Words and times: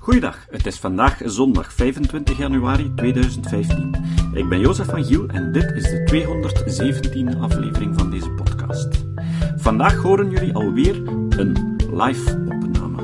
Goeiedag, 0.00 0.46
het 0.50 0.66
is 0.66 0.78
vandaag 0.78 1.20
zondag 1.24 1.72
25 1.72 2.36
januari 2.36 2.94
2015. 2.94 3.94
Ik 4.32 4.48
ben 4.48 4.60
Jozef 4.60 4.86
van 4.86 5.04
Giel 5.04 5.28
en 5.28 5.52
dit 5.52 5.72
is 5.72 5.82
de 5.82 6.04
217e 7.34 7.40
aflevering 7.40 7.98
van 7.98 8.10
deze 8.10 8.30
podcast. 8.30 8.88
Vandaag 9.56 9.96
horen 9.96 10.30
jullie 10.30 10.54
alweer 10.54 10.96
een 11.28 11.76
live 11.92 12.30
opname. 12.30 13.02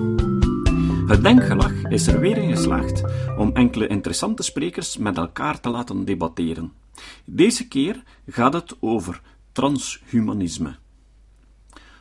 Het 1.07 1.23
Denkgelag 1.23 1.83
is 1.83 2.07
er 2.07 2.21
weer 2.21 2.37
in 2.37 2.51
geslaagd 2.57 3.03
om 3.39 3.55
enkele 3.55 3.87
interessante 3.87 4.43
sprekers 4.43 4.97
met 4.97 5.17
elkaar 5.17 5.61
te 5.61 5.69
laten 5.69 6.05
debatteren. 6.05 6.73
Deze 7.25 7.69
keer 7.69 8.03
gaat 8.27 8.53
het 8.53 8.77
over 8.81 9.21
transhumanisme. 9.53 10.77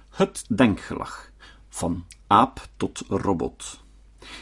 Het 0.09 0.45
Denkgelag, 0.47 1.31
van 1.69 2.05
aap 2.27 2.67
tot 2.77 3.03
robot. 3.07 3.83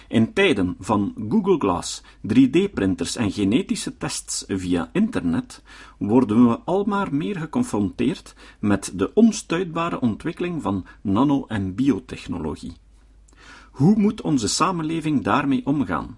In 0.07 0.33
tijden 0.33 0.75
van 0.79 1.13
Google 1.29 1.57
Glass, 1.57 2.01
3D-printers 2.21 3.15
en 3.15 3.31
genetische 3.31 3.97
tests 3.97 4.43
via 4.47 4.89
internet 4.91 5.61
worden 5.97 6.47
we 6.47 6.59
al 6.59 6.83
maar 6.83 7.15
meer 7.15 7.37
geconfronteerd 7.37 8.35
met 8.59 8.91
de 8.95 9.13
onstuitbare 9.13 9.99
ontwikkeling 9.99 10.61
van 10.61 10.85
nano- 11.01 11.45
en 11.47 11.75
biotechnologie. 11.75 12.73
Hoe 13.71 13.95
moet 13.95 14.21
onze 14.21 14.47
samenleving 14.47 15.23
daarmee 15.23 15.65
omgaan? 15.65 16.17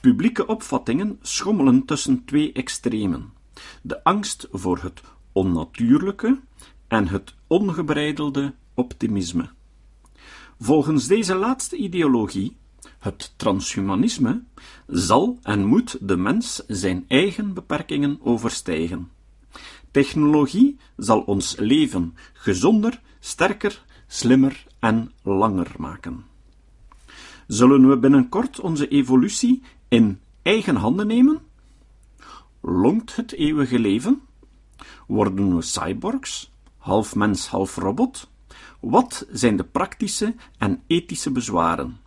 Publieke 0.00 0.46
opvattingen 0.46 1.18
schommelen 1.22 1.84
tussen 1.84 2.24
twee 2.24 2.52
extremen: 2.52 3.32
de 3.82 4.04
angst 4.04 4.48
voor 4.50 4.78
het 4.82 5.00
onnatuurlijke 5.32 6.40
en 6.88 7.08
het 7.08 7.34
ongebreidelde 7.46 8.54
optimisme. 8.74 9.50
Volgens 10.60 11.06
deze 11.06 11.34
laatste 11.34 11.76
ideologie 11.76 12.56
het 12.98 13.32
transhumanisme 13.36 14.42
zal 14.86 15.38
en 15.42 15.64
moet 15.64 15.96
de 16.00 16.16
mens 16.16 16.62
zijn 16.66 17.04
eigen 17.08 17.54
beperkingen 17.54 18.18
overstijgen. 18.22 19.10
Technologie 19.90 20.76
zal 20.96 21.20
ons 21.20 21.56
leven 21.56 22.14
gezonder, 22.32 23.00
sterker, 23.20 23.84
slimmer 24.06 24.66
en 24.78 25.12
langer 25.22 25.74
maken. 25.76 26.24
Zullen 27.46 27.88
we 27.88 27.98
binnenkort 27.98 28.60
onze 28.60 28.88
evolutie 28.88 29.62
in 29.88 30.20
eigen 30.42 30.76
handen 30.76 31.06
nemen? 31.06 31.40
Longt 32.60 33.16
het 33.16 33.32
eeuwige 33.32 33.78
leven? 33.78 34.20
Worden 35.06 35.56
we 35.56 35.62
cyborgs, 35.62 36.52
half 36.76 37.14
mens, 37.14 37.46
half 37.46 37.76
robot? 37.76 38.30
Wat 38.80 39.26
zijn 39.30 39.56
de 39.56 39.64
praktische 39.64 40.34
en 40.58 40.82
ethische 40.86 41.30
bezwaren? 41.30 42.00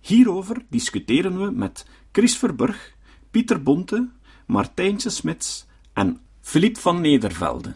Hierover 0.00 0.64
discussiëren 0.68 1.38
we 1.40 1.50
met 1.50 1.86
Chris 2.12 2.36
Verburg, 2.36 2.96
Pieter 3.30 3.62
Bonte, 3.62 4.08
Martijntje 4.46 5.10
Smits 5.10 5.66
en 5.92 6.20
Filip 6.40 6.78
van 6.78 7.00
Nedervelde. 7.00 7.74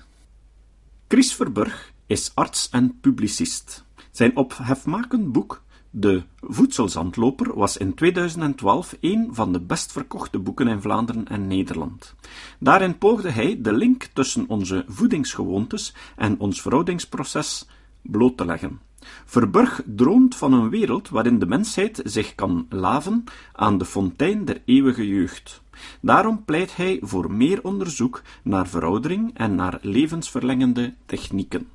Chris 1.09 1.35
Verburg 1.35 1.93
is 2.07 2.31
arts 2.35 2.69
en 2.71 2.99
publicist. 3.01 3.85
Zijn 4.11 4.37
ophefmakend 4.37 5.33
boek 5.33 5.63
De 5.91 6.23
Voedselzandloper 6.41 7.55
was 7.59 7.77
in 7.77 7.95
2012 7.95 8.97
een 9.01 9.29
van 9.31 9.53
de 9.53 9.61
best 9.61 9.93
verkochte 9.93 10.39
boeken 10.39 10.69
in 10.69 10.81
Vlaanderen 10.81 11.29
en 11.29 11.47
Nederland. 11.47 12.15
Daarin 12.59 12.99
poogde 12.99 13.31
hij 13.31 13.61
de 13.61 13.73
link 13.73 14.09
tussen 14.13 14.49
onze 14.49 14.85
voedingsgewoontes 14.89 15.95
en 16.17 16.39
ons 16.39 16.61
veroudingsproces 16.61 17.69
bloot 18.03 18.37
te 18.37 18.45
leggen. 18.45 18.81
Verburg 19.25 19.83
droomt 19.87 20.37
van 20.37 20.53
een 20.53 20.69
wereld 20.69 21.09
waarin 21.09 21.39
de 21.39 21.47
mensheid 21.47 22.01
zich 22.05 22.35
kan 22.35 22.67
laven 22.69 23.25
aan 23.53 23.79
de 23.79 23.85
fontein 23.85 24.45
der 24.45 24.63
eeuwige 24.65 25.09
jeugd. 25.09 25.63
Daarom 26.01 26.45
pleit 26.45 26.77
hij 26.77 26.99
voor 27.03 27.33
meer 27.33 27.63
onderzoek 27.63 28.23
naar 28.43 28.69
veroudering 28.69 29.31
en 29.35 29.55
naar 29.55 29.79
levensverlengende 29.83 30.95
technieken. 31.07 31.69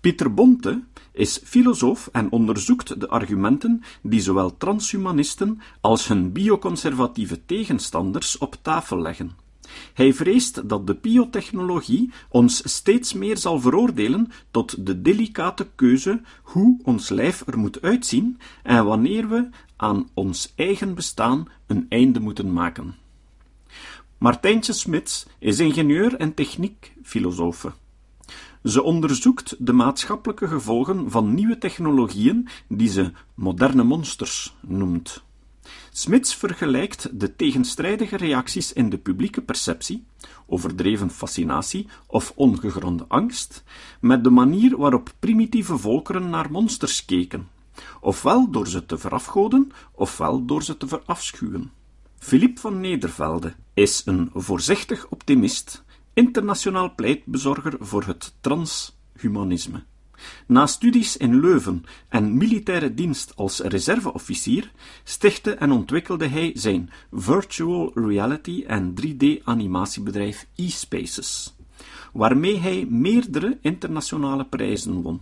Pieter 0.00 0.34
Bonte 0.34 0.82
is 1.12 1.40
filosoof 1.44 2.08
en 2.12 2.32
onderzoekt 2.32 3.00
de 3.00 3.08
argumenten 3.08 3.82
die 4.02 4.20
zowel 4.20 4.56
transhumanisten 4.56 5.60
als 5.80 6.08
hun 6.08 6.32
bioconservatieve 6.32 7.44
tegenstanders 7.46 8.38
op 8.38 8.56
tafel 8.62 8.98
leggen. 8.98 9.41
Hij 9.94 10.14
vreest 10.14 10.68
dat 10.68 10.86
de 10.86 10.94
biotechnologie 10.94 12.10
ons 12.28 12.62
steeds 12.64 13.12
meer 13.12 13.36
zal 13.36 13.60
veroordelen 13.60 14.32
tot 14.50 14.86
de 14.86 15.02
delicate 15.02 15.68
keuze 15.74 16.20
hoe 16.42 16.80
ons 16.82 17.08
lijf 17.08 17.46
er 17.46 17.58
moet 17.58 17.82
uitzien 17.82 18.38
en 18.62 18.84
wanneer 18.84 19.28
we 19.28 19.48
aan 19.76 20.08
ons 20.14 20.52
eigen 20.56 20.94
bestaan 20.94 21.48
een 21.66 21.86
einde 21.88 22.20
moeten 22.20 22.52
maken. 22.52 22.94
Martijntje 24.18 24.72
Smits 24.72 25.26
is 25.38 25.58
ingenieur 25.58 26.14
en 26.14 26.34
techniekfilosofe. 26.34 27.72
Ze 28.64 28.82
onderzoekt 28.82 29.56
de 29.58 29.72
maatschappelijke 29.72 30.48
gevolgen 30.48 31.10
van 31.10 31.34
nieuwe 31.34 31.58
technologieën 31.58 32.48
die 32.68 32.88
ze 32.88 33.12
moderne 33.34 33.82
monsters 33.82 34.56
noemt. 34.60 35.22
Smits 35.94 36.34
vergelijkt 36.34 37.20
de 37.20 37.36
tegenstrijdige 37.36 38.16
reacties 38.16 38.72
in 38.72 38.90
de 38.90 38.98
publieke 38.98 39.40
perceptie, 39.40 40.04
overdreven 40.46 41.10
fascinatie 41.10 41.88
of 42.06 42.32
ongegronde 42.34 43.04
angst, 43.08 43.62
met 44.00 44.24
de 44.24 44.30
manier 44.30 44.76
waarop 44.76 45.12
primitieve 45.18 45.78
volkeren 45.78 46.30
naar 46.30 46.50
monsters 46.50 47.04
keken, 47.04 47.48
ofwel 48.00 48.50
door 48.50 48.68
ze 48.68 48.86
te 48.86 48.98
verafgoden, 48.98 49.72
ofwel 49.94 50.44
door 50.44 50.62
ze 50.62 50.76
te 50.76 50.86
verafschuwen. 50.86 51.70
Philippe 52.18 52.60
van 52.60 52.80
Nedervelde 52.80 53.54
is 53.74 54.02
een 54.04 54.30
voorzichtig 54.34 55.06
optimist, 55.08 55.82
internationaal 56.12 56.94
pleitbezorger 56.94 57.76
voor 57.80 58.04
het 58.04 58.34
transhumanisme. 58.40 59.82
Na 60.46 60.66
studies 60.66 61.16
in 61.16 61.40
Leuven 61.40 61.84
en 62.08 62.36
militaire 62.36 62.94
dienst 62.94 63.32
als 63.36 63.60
reserveofficier 63.60 64.70
stichtte 65.04 65.54
en 65.54 65.70
ontwikkelde 65.70 66.26
hij 66.26 66.50
zijn 66.54 66.90
virtual 67.12 67.90
reality 67.94 68.64
en 68.66 68.94
3D-animatiebedrijf 69.00 70.46
eSpaces, 70.56 71.56
waarmee 72.12 72.58
hij 72.58 72.86
meerdere 72.90 73.58
internationale 73.60 74.44
prijzen 74.44 75.02
won. 75.02 75.20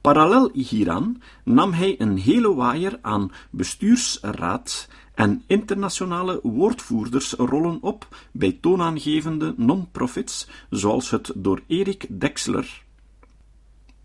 Parallel 0.00 0.50
hieraan 0.52 1.22
nam 1.44 1.72
hij 1.72 1.94
een 1.98 2.16
hele 2.16 2.54
waaier 2.54 2.98
aan 3.02 3.32
bestuursraad 3.50 4.88
en 5.14 5.42
internationale 5.46 6.40
woordvoerdersrollen 6.42 7.78
op 7.80 8.08
bij 8.32 8.58
toonaangevende 8.60 9.54
non-profits, 9.56 10.48
zoals 10.70 11.10
het 11.10 11.32
door 11.34 11.62
Erik 11.66 12.06
Dexler 12.20 12.86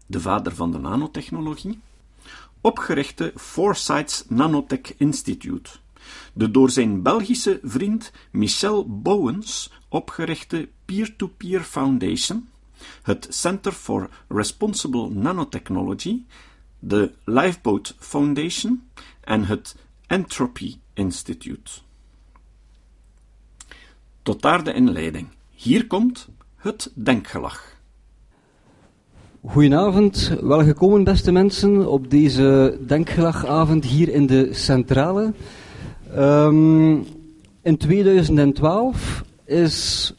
de 0.06 0.20
vader 0.20 0.56
van 0.56 0.72
de 0.72 0.78
nanotechnologie, 0.78 1.80
opgerichte 2.62 3.34
Foresights 3.36 4.24
Nanotech 4.28 4.98
Institute, 4.98 5.72
de 6.34 6.52
door 6.52 6.70
zijn 6.70 7.02
Belgische 7.02 7.60
vriend 7.64 8.12
Michel 8.32 9.02
Bowens 9.02 9.72
opgerichte 9.94 10.70
Peer-to-Peer 10.86 11.62
Foundation, 11.62 12.50
het 13.02 13.28
Center 13.30 13.72
for 13.72 14.10
Responsible 14.28 15.10
Nanotechnology, 15.10 16.24
de 16.80 17.12
Lifeboat 17.24 17.96
Foundation 18.00 18.90
en 19.22 19.46
het 19.46 19.76
Entropy 20.08 20.78
Institute. 20.94 21.72
Tot 24.22 24.42
daar 24.42 24.64
de 24.64 24.74
inleiding. 24.74 25.28
Hier 25.50 25.88
komt 25.88 26.28
het 26.56 26.92
denkgelag. 26.94 27.73
Goedenavond, 29.46 30.36
welgekomen 30.42 31.04
beste 31.04 31.32
mensen 31.32 31.90
op 31.90 32.10
deze 32.10 32.78
denkgelagavond 32.88 33.86
hier 33.86 34.10
in 34.10 34.26
de 34.26 34.50
Centrale. 34.52 35.34
Um, 36.18 37.06
in 37.62 37.78
2012 37.78 39.24
is 39.46 40.14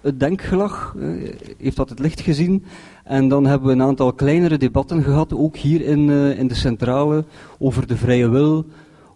het 0.00 0.20
denkgelag, 0.20 0.94
uh, 0.96 1.30
heeft 1.58 1.76
dat 1.76 1.88
het 1.88 1.98
licht 1.98 2.20
gezien. 2.20 2.64
En 3.04 3.28
dan 3.28 3.46
hebben 3.46 3.68
we 3.68 3.74
een 3.74 3.82
aantal 3.82 4.12
kleinere 4.12 4.58
debatten 4.58 5.02
gehad, 5.02 5.34
ook 5.34 5.56
hier 5.56 5.80
in, 5.80 6.08
uh, 6.08 6.38
in 6.38 6.48
de 6.48 6.54
Centrale, 6.54 7.24
over 7.58 7.86
de 7.86 7.96
vrije 7.96 8.28
wil, 8.28 8.64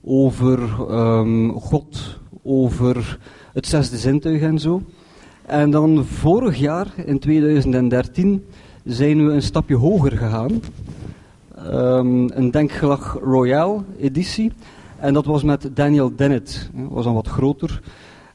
over 0.04 0.58
um, 0.90 1.52
God, 1.52 2.18
over 2.42 3.18
het 3.52 3.66
zesde 3.66 3.96
zintuig 3.96 4.40
en 4.40 4.58
zo. 4.58 4.82
En 5.46 5.70
dan 5.70 6.04
vorig 6.04 6.56
jaar, 6.56 6.86
in 7.04 7.18
2013, 7.18 8.44
zijn 8.84 9.26
we 9.26 9.32
een 9.32 9.42
stapje 9.42 9.76
hoger 9.76 10.12
gegaan. 10.16 10.60
Um, 11.66 12.30
een 12.32 12.50
Denkgelag 12.50 13.18
Royale 13.22 13.82
editie. 13.98 14.52
En 14.98 15.14
dat 15.14 15.24
was 15.24 15.42
met 15.42 15.70
Daniel 15.74 16.16
Dennett. 16.16 16.70
Dat 16.74 16.90
was 16.90 17.04
dan 17.04 17.14
wat 17.14 17.28
groter. 17.28 17.82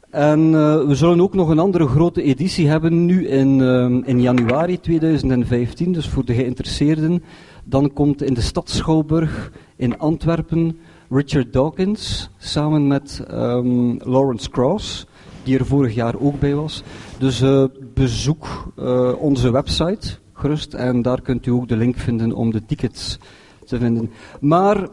En 0.09 0.39
uh, 0.39 0.86
we 0.86 0.95
zullen 0.95 1.21
ook 1.21 1.33
nog 1.33 1.50
een 1.50 1.59
andere 1.59 1.88
grote 1.88 2.21
editie 2.21 2.68
hebben 2.68 3.06
nu 3.06 3.27
in, 3.27 3.59
uh, 3.59 4.07
in 4.07 4.21
januari 4.21 4.80
2015. 4.80 5.92
Dus 5.92 6.09
voor 6.09 6.25
de 6.25 6.33
geïnteresseerden. 6.33 7.24
Dan 7.63 7.94
komt 7.94 8.21
in 8.21 8.33
de 8.33 8.41
stad 8.41 8.69
Schouwburg 8.69 9.51
in 9.75 9.98
Antwerpen 9.98 10.77
Richard 11.09 11.53
Dawkins 11.53 12.30
samen 12.38 12.88
met 12.88 13.24
um, 13.31 13.98
Lawrence 14.03 14.50
Cross, 14.50 15.06
die 15.44 15.57
er 15.57 15.65
vorig 15.65 15.95
jaar 15.95 16.19
ook 16.19 16.39
bij 16.39 16.56
was. 16.56 16.83
Dus 17.18 17.41
uh, 17.41 17.63
bezoek 17.94 18.71
uh, 18.80 19.12
onze 19.19 19.51
website 19.51 20.18
gerust 20.36 20.74
en 20.74 21.02
daar 21.02 21.22
kunt 21.22 21.46
u 21.46 21.52
ook 21.52 21.68
de 21.68 21.78
link 21.78 21.98
vinden 21.98 22.32
om 22.32 22.52
de 22.52 22.66
tickets 22.66 23.20
te 23.66 23.78
vinden. 23.78 24.12
Maar 24.40 24.88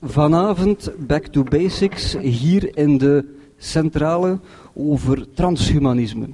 vanavond 0.00 0.92
back 1.06 1.26
to 1.26 1.42
basics 1.42 2.16
hier 2.20 2.76
in 2.76 2.98
de 2.98 3.24
centrale 3.56 4.38
over 4.74 5.26
transhumanisme. 5.34 6.28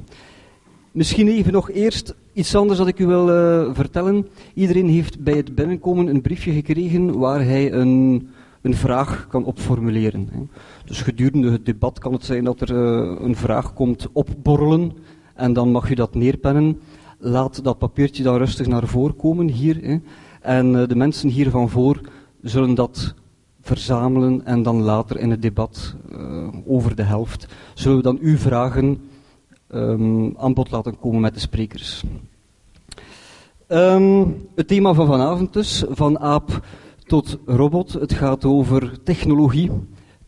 Misschien 0.93 1.29
even 1.29 1.53
nog 1.53 1.71
eerst 1.71 2.15
iets 2.33 2.55
anders 2.55 2.79
dat 2.79 2.89
ik 2.89 2.99
u 2.99 3.07
wil 3.07 3.29
uh, 3.29 3.75
vertellen. 3.75 4.27
Iedereen 4.55 4.89
heeft 4.89 5.21
bij 5.21 5.35
het 5.35 5.55
binnenkomen 5.55 6.07
een 6.07 6.21
briefje 6.21 6.53
gekregen 6.53 7.19
waar 7.19 7.45
hij 7.45 7.73
een, 7.73 8.29
een 8.63 8.75
vraag 8.75 9.27
kan 9.29 9.45
opformuleren. 9.45 10.51
Dus 10.85 11.03
gedurende 11.03 11.51
het 11.51 11.67
debat 11.67 11.99
kan 11.99 12.13
het 12.13 12.25
zijn 12.25 12.45
dat 12.45 12.61
er 12.61 12.71
uh, 12.71 13.21
een 13.21 13.37
vraag 13.37 13.75
komt 13.75 14.07
opborrelen 14.13 14.93
en 15.35 15.53
dan 15.53 15.71
mag 15.71 15.91
u 15.91 15.95
dat 15.95 16.15
neerpennen. 16.15 16.81
Laat 17.27 17.65
dat 17.65 17.79
papiertje 17.79 18.23
dan 18.23 18.37
rustig 18.37 18.67
naar 18.67 18.87
voren 18.87 19.17
komen 19.17 19.49
hier. 19.49 19.79
Hè. 19.83 19.99
En 20.41 20.73
uh, 20.73 20.89
de 20.89 20.97
mensen 20.97 21.29
hier 21.29 21.51
van 21.51 21.71
voor 21.71 22.01
zullen 22.43 22.75
dat 22.75 23.15
verzamelen 23.61 24.45
en 24.47 24.63
dan 24.63 24.83
later 24.83 25.19
in 25.19 25.31
het 25.31 25.43
debat 25.43 25.95
over 26.67 26.97
de 26.97 27.03
helft 27.03 27.47
zullen 27.75 27.97
we 27.97 28.03
dan 28.03 28.19
uw 28.21 28.37
vragen 28.37 28.99
um, 29.69 30.35
aan 30.39 30.55
bod 30.55 30.71
laten 30.71 30.99
komen 30.99 31.21
met 31.21 31.35
de 31.35 31.41
sprekers. 31.41 32.05
Um, 33.69 34.47
het 34.55 34.69
thema 34.69 34.95
van 34.95 35.07
vanavond 35.07 35.53
dus, 35.53 35.85
van 35.89 36.19
aap 36.19 36.67
tot 37.07 37.39
robot. 37.47 37.93
Het 37.93 38.13
gaat 38.13 38.45
over 38.45 39.03
technologie. 39.03 39.71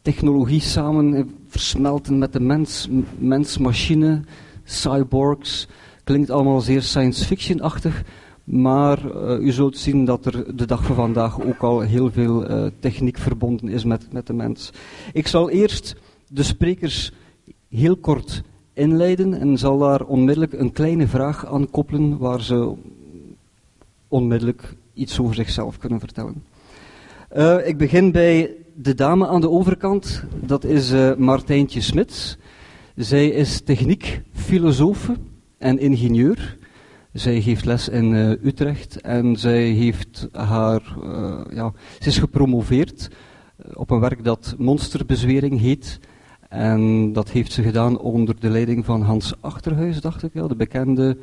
Technologie 0.03 0.61
samen 0.61 1.35
versmelten 1.47 2.19
met 2.19 2.33
de 2.33 2.41
mens, 2.41 2.89
mens-machine, 3.19 4.21
cyborgs. 4.65 5.69
Klinkt 6.07 6.31
allemaal 6.31 6.61
zeer 6.61 6.83
science 6.83 7.25
fiction-achtig. 7.25 8.03
Maar 8.45 8.99
uh, 9.05 9.47
u 9.47 9.53
zult 9.53 9.77
zien 9.77 10.05
dat 10.05 10.27
er 10.27 10.57
de 10.57 10.67
dag 10.67 10.85
van 10.85 10.95
vandaag 10.95 11.41
ook 11.41 11.59
al 11.59 11.81
heel 11.81 12.11
veel 12.11 12.51
uh, 12.51 12.67
techniek 12.79 13.19
verbonden 13.19 13.69
is 13.69 13.85
met, 13.85 14.13
met 14.13 14.27
de 14.27 14.33
mens. 14.33 14.71
Ik 15.13 15.27
zal 15.27 15.51
eerst 15.51 15.97
de 16.29 16.43
sprekers 16.43 17.13
heel 17.69 17.97
kort 17.97 18.43
inleiden 18.73 19.35
en 19.35 19.59
zal 19.59 19.79
daar 19.79 20.05
onmiddellijk 20.05 20.53
een 20.53 20.73
kleine 20.73 21.07
vraag 21.07 21.47
aan 21.47 21.71
koppelen 21.71 22.19
waar 22.19 22.43
ze 22.43 22.73
onmiddellijk 24.09 24.75
iets 24.95 25.21
over 25.21 25.35
zichzelf 25.35 25.79
kunnen 25.79 26.01
vertellen. 26.01 26.45
Uh, 27.37 27.67
ik 27.67 27.79
begin 27.79 28.13
bij 28.13 28.55
de 28.75 28.95
dame 28.95 29.27
aan 29.27 29.41
de 29.41 29.51
overkant, 29.51 30.25
dat 30.45 30.65
is 30.65 30.93
Martijntje 31.17 31.81
Smits. 31.81 32.37
Zij 32.95 33.29
is 33.29 33.61
techniekfilosofe 33.61 35.17
en 35.59 35.79
ingenieur. 35.79 36.57
Zij 37.13 37.41
geeft 37.41 37.65
les 37.65 37.89
in 37.89 38.13
uh, 38.13 38.31
Utrecht 38.31 39.01
en 39.01 39.37
zij 39.37 39.63
heeft 39.63 40.29
haar, 40.33 40.83
ja, 41.51 41.73
ze 42.01 42.09
is 42.09 42.19
gepromoveerd 42.19 43.11
op 43.75 43.91
een 43.91 44.01
werk 44.01 44.25
dat 44.25 44.55
monsterbezwering 44.59 45.61
heet. 45.61 46.01
En 46.49 47.13
dat 47.13 47.31
heeft 47.31 47.53
ze 47.53 47.63
gedaan 47.63 47.99
onder 47.99 48.41
de 48.41 48.51
leiding 48.51 48.85
van 48.85 49.03
Hans 49.03 49.35
Achterhuis, 49.41 50.01
dacht 50.01 50.23
ik 50.23 50.33
wel, 50.33 50.49
de 50.49 50.57
bekende 50.57 51.17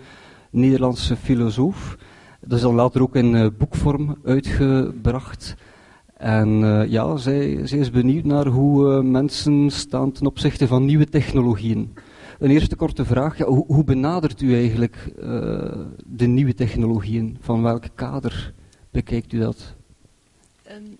Nederlandse 0.49 1.15
filosoof. 1.15 1.97
Dat 2.41 2.57
is 2.57 2.63
dan 2.63 2.75
later 2.75 3.01
ook 3.01 3.15
in 3.15 3.53
boekvorm 3.57 4.17
uitgebracht. 4.23 5.55
En 6.17 6.49
ja, 6.89 7.17
zij, 7.17 7.67
zij, 7.67 7.79
is 7.79 7.91
benieuwd 7.91 8.23
naar 8.23 8.45
hoe 8.45 9.03
mensen 9.03 9.69
staan 9.69 10.11
ten 10.11 10.25
opzichte 10.25 10.67
van 10.67 10.85
nieuwe 10.85 11.09
technologieën. 11.09 11.93
Een 12.43 12.51
eerste 12.51 12.75
korte 12.75 13.05
vraag, 13.05 13.37
ja, 13.37 13.45
hoe, 13.45 13.65
hoe, 13.67 13.83
benadert 13.83 14.41
u 14.41 14.55
eigenlijk 14.55 15.13
de 16.05 16.25
nieuwe 16.25 16.53
technologieën? 16.53 17.37
Van 17.41 17.61
welk 17.61 17.83
kader 17.95 18.53
bekijkt 18.91 19.33
u 19.33 19.39
dat? 19.39 19.73
Um, 20.71 20.97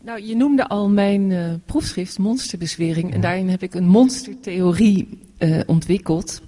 nou, 0.00 0.22
je 0.22 0.36
noemde 0.36 0.68
al 0.68 0.88
mijn 0.88 1.30
uh, 1.30 1.52
proefschrift, 1.64 2.18
Monsterbezwering. 2.18 3.08
Ja. 3.08 3.14
En 3.14 3.20
daarin 3.20 3.48
heb 3.48 3.62
ik 3.62 3.74
een 3.74 3.86
monstertheorie 3.86 5.08
uh, 5.38 5.60
ontwikkeld. 5.66 6.42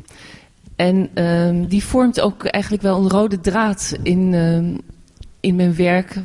En 0.77 1.25
um, 1.25 1.67
die 1.67 1.85
vormt 1.85 2.21
ook 2.21 2.45
eigenlijk 2.45 2.83
wel 2.83 2.99
een 2.99 3.11
rode 3.11 3.41
draad 3.41 3.99
in, 4.03 4.33
um, 4.33 4.79
in 5.41 5.57
mijn 5.57 5.75
werk. 5.75 6.17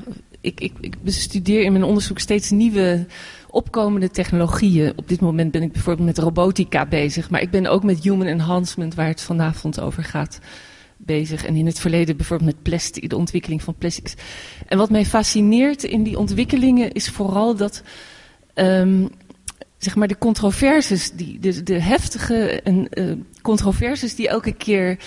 Ik, 0.41 0.59
ik, 0.59 0.73
ik, 0.79 0.95
bestudeer 1.01 1.63
in 1.63 1.71
mijn 1.71 1.83
onderzoek 1.83 2.19
steeds 2.19 2.49
nieuwe 2.49 3.05
opkomende 3.55 4.09
technologieën. 4.09 4.93
Op 4.95 5.07
dit 5.07 5.19
moment 5.19 5.51
ben 5.51 5.61
ik 5.61 5.71
bijvoorbeeld 5.71 6.07
met 6.07 6.17
robotica 6.17 6.85
bezig. 6.85 7.29
Maar 7.29 7.41
ik 7.41 7.51
ben 7.51 7.67
ook 7.67 7.83
met 7.83 8.03
human 8.03 8.27
enhancement, 8.27 8.95
waar 8.95 9.07
het 9.07 9.21
vanavond 9.21 9.79
over 9.79 10.03
gaat 10.03 10.39
bezig. 10.97 11.45
En 11.45 11.55
in 11.55 11.65
het 11.65 11.79
verleden 11.79 12.17
bijvoorbeeld 12.17 12.63
met 12.63 13.09
de 13.09 13.15
ontwikkeling 13.15 13.63
van 13.63 13.75
plastics. 13.77 14.13
En 14.67 14.77
wat 14.77 14.89
mij 14.89 15.05
fascineert 15.05 15.83
in 15.83 16.03
die 16.03 16.17
ontwikkelingen 16.17 16.91
is 16.91 17.09
vooral 17.09 17.55
dat. 17.55 17.83
Um, 18.53 19.09
zeg 19.77 19.95
maar 19.95 20.07
de 20.07 20.17
controverses, 20.17 21.11
die, 21.11 21.39
de, 21.39 21.63
de 21.63 21.79
heftige 21.79 22.61
en, 22.61 22.87
uh, 22.93 23.11
controverses 23.41 24.15
die 24.15 24.27
elke 24.27 24.53
keer 24.53 24.99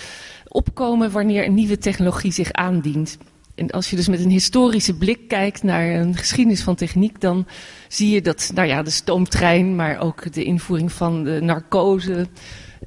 opkomen 0.47 1.11
wanneer 1.11 1.45
een 1.45 1.53
nieuwe 1.53 1.77
technologie 1.77 2.31
zich 2.31 2.51
aandient. 2.51 3.17
En 3.59 3.69
als 3.69 3.89
je 3.89 3.95
dus 3.95 4.07
met 4.07 4.19
een 4.19 4.29
historische 4.29 4.93
blik 4.93 5.27
kijkt 5.27 5.63
naar 5.63 5.89
een 5.89 6.15
geschiedenis 6.15 6.63
van 6.63 6.75
techniek, 6.75 7.21
dan 7.21 7.47
zie 7.87 8.09
je 8.09 8.21
dat, 8.21 8.51
nou 8.53 8.67
ja, 8.67 8.83
de 8.83 8.89
stoomtrein, 8.89 9.75
maar 9.75 9.99
ook 9.99 10.33
de 10.33 10.43
invoering 10.43 10.91
van 10.91 11.23
de 11.23 11.41
narcose, 11.41 12.27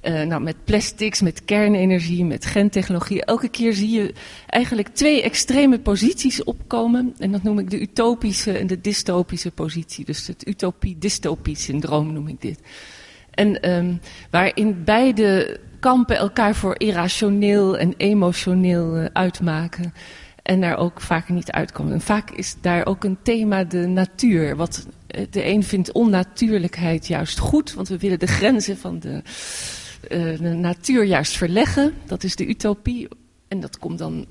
uh, 0.03 0.23
nou, 0.23 0.43
met 0.43 0.57
plastics, 0.65 1.21
met 1.21 1.45
kernenergie, 1.45 2.25
met 2.25 2.47
gentechnologie. 2.47 3.25
Elke 3.25 3.49
keer 3.49 3.73
zie 3.73 3.91
je 3.91 4.15
eigenlijk 4.47 4.89
twee 4.89 5.23
extreme 5.23 5.79
posities 5.79 6.45
opkomen. 6.45 7.15
En 7.19 7.33
dat 7.33 7.43
noem 7.43 7.59
ik 7.59 7.71
de 7.71 7.81
utopische 7.81 8.59
en 8.59 8.67
de 8.67 8.81
dystopische 8.81 9.51
positie. 9.51 10.05
Dus 10.05 10.27
het 10.27 10.49
utopie-dystopie-syndroom 10.49 12.13
noem 12.13 12.29
ik 12.29 12.41
dit. 12.41 12.61
En 13.31 13.71
um, 13.71 14.01
waarin 14.31 14.85
beide 14.85 15.61
kampen 15.81 16.17
elkaar 16.17 16.55
voor 16.55 16.75
irrationeel 16.79 17.79
en 17.79 17.95
emotioneel 17.97 18.99
uh, 18.99 19.05
uitmaken. 19.13 19.93
En 20.43 20.61
daar 20.61 20.77
ook 20.77 21.01
vaak 21.01 21.29
niet 21.29 21.51
uitkomen. 21.51 21.93
En 21.93 22.01
vaak 22.01 22.31
is 22.31 22.57
daar 22.61 22.87
ook 22.87 23.05
een 23.05 23.19
thema 23.23 23.65
de 23.65 23.87
natuur. 23.87 24.57
Wat 24.57 24.87
de 25.31 25.47
een 25.47 25.63
vindt 25.63 25.93
onnatuurlijkheid 25.93 27.07
juist 27.07 27.39
goed, 27.39 27.75
want 27.75 27.89
we 27.89 27.99
willen 27.99 28.19
de 28.19 28.27
grenzen 28.27 28.79
van 28.79 28.99
de 28.99 29.23
de 30.09 30.57
natuur 30.57 31.05
juist 31.05 31.37
verleggen. 31.37 31.95
Dat 32.07 32.25
is 32.25 32.37
de 32.37 32.47
utopie. 32.47 33.09
En 33.49 33.61
dat 33.61 33.79
komt 33.79 33.99
dan 33.99 34.27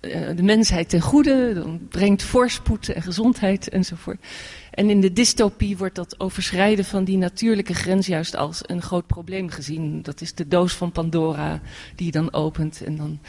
uh, 0.00 0.28
de 0.36 0.42
mensheid 0.42 0.88
ten 0.88 1.00
goede. 1.00 1.52
Dan 1.54 1.80
brengt 1.88 2.22
voorspoed 2.22 2.88
en 2.88 3.02
gezondheid 3.02 3.68
enzovoort. 3.68 4.24
En 4.70 4.90
in 4.90 5.00
de 5.00 5.12
dystopie 5.12 5.76
wordt 5.76 5.94
dat 5.94 6.20
overschrijden 6.20 6.84
van 6.84 7.04
die 7.04 7.16
natuurlijke 7.16 7.74
grens 7.74 8.06
juist 8.06 8.36
als 8.36 8.60
een 8.62 8.82
groot 8.82 9.06
probleem 9.06 9.48
gezien. 9.48 10.02
Dat 10.02 10.20
is 10.20 10.34
de 10.34 10.48
doos 10.48 10.72
van 10.72 10.92
Pandora 10.92 11.60
die 11.94 12.06
je 12.06 12.12
dan 12.12 12.32
opent. 12.32 12.82
En 12.84 12.96
dan 12.96 13.20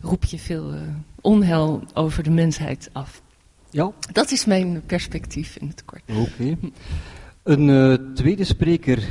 roep 0.00 0.24
je 0.24 0.38
veel 0.38 0.74
onheil 1.22 1.82
over 1.94 2.22
de 2.22 2.30
mensheid 2.30 2.90
af. 2.92 3.22
Ja. 3.70 3.92
Dat 4.12 4.30
is 4.30 4.44
mijn 4.44 4.82
perspectief 4.86 5.56
in 5.56 5.68
het 5.68 5.84
kort. 5.84 6.02
Oké. 6.08 6.20
Okay. 6.20 6.58
Een 7.42 7.68
uh, 7.68 7.94
tweede 8.14 8.44
spreker 8.44 9.02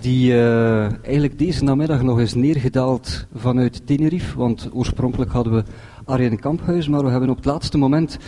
die 0.00 0.32
uh, 0.32 1.04
eigenlijk 1.04 1.38
deze 1.38 1.64
namiddag 1.64 2.02
nog 2.02 2.20
is 2.20 2.34
neergedaald 2.34 3.26
vanuit 3.34 3.86
Tenerife, 3.86 4.36
want 4.36 4.68
oorspronkelijk 4.72 5.30
hadden 5.32 5.54
we 5.54 5.64
Arjen 6.04 6.40
Kamphuis, 6.40 6.88
maar 6.88 7.04
we 7.04 7.10
hebben 7.10 7.30
op 7.30 7.36
het 7.36 7.44
laatste 7.44 7.78
moment 7.78 8.18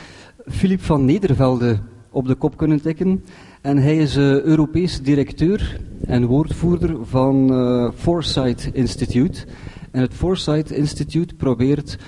Filip 0.47 0.83
van 0.83 1.05
Nedervelde 1.05 1.79
op 2.11 2.27
de 2.27 2.35
kop 2.35 2.57
kunnen 2.57 2.83
tikken. 2.83 3.25
En 3.61 3.77
hij 3.77 3.97
is 3.97 4.17
uh, 4.17 4.41
Europees 4.41 5.03
directeur 5.03 5.81
en 6.07 6.27
woordvoerder 6.27 7.07
van 7.07 7.49
Foresight 7.97 8.71
Institute. 8.73 9.45
En 9.91 10.01
het 10.01 10.15
Foresight 10.15 10.71
Institute 10.71 11.35
probeert 11.35 11.99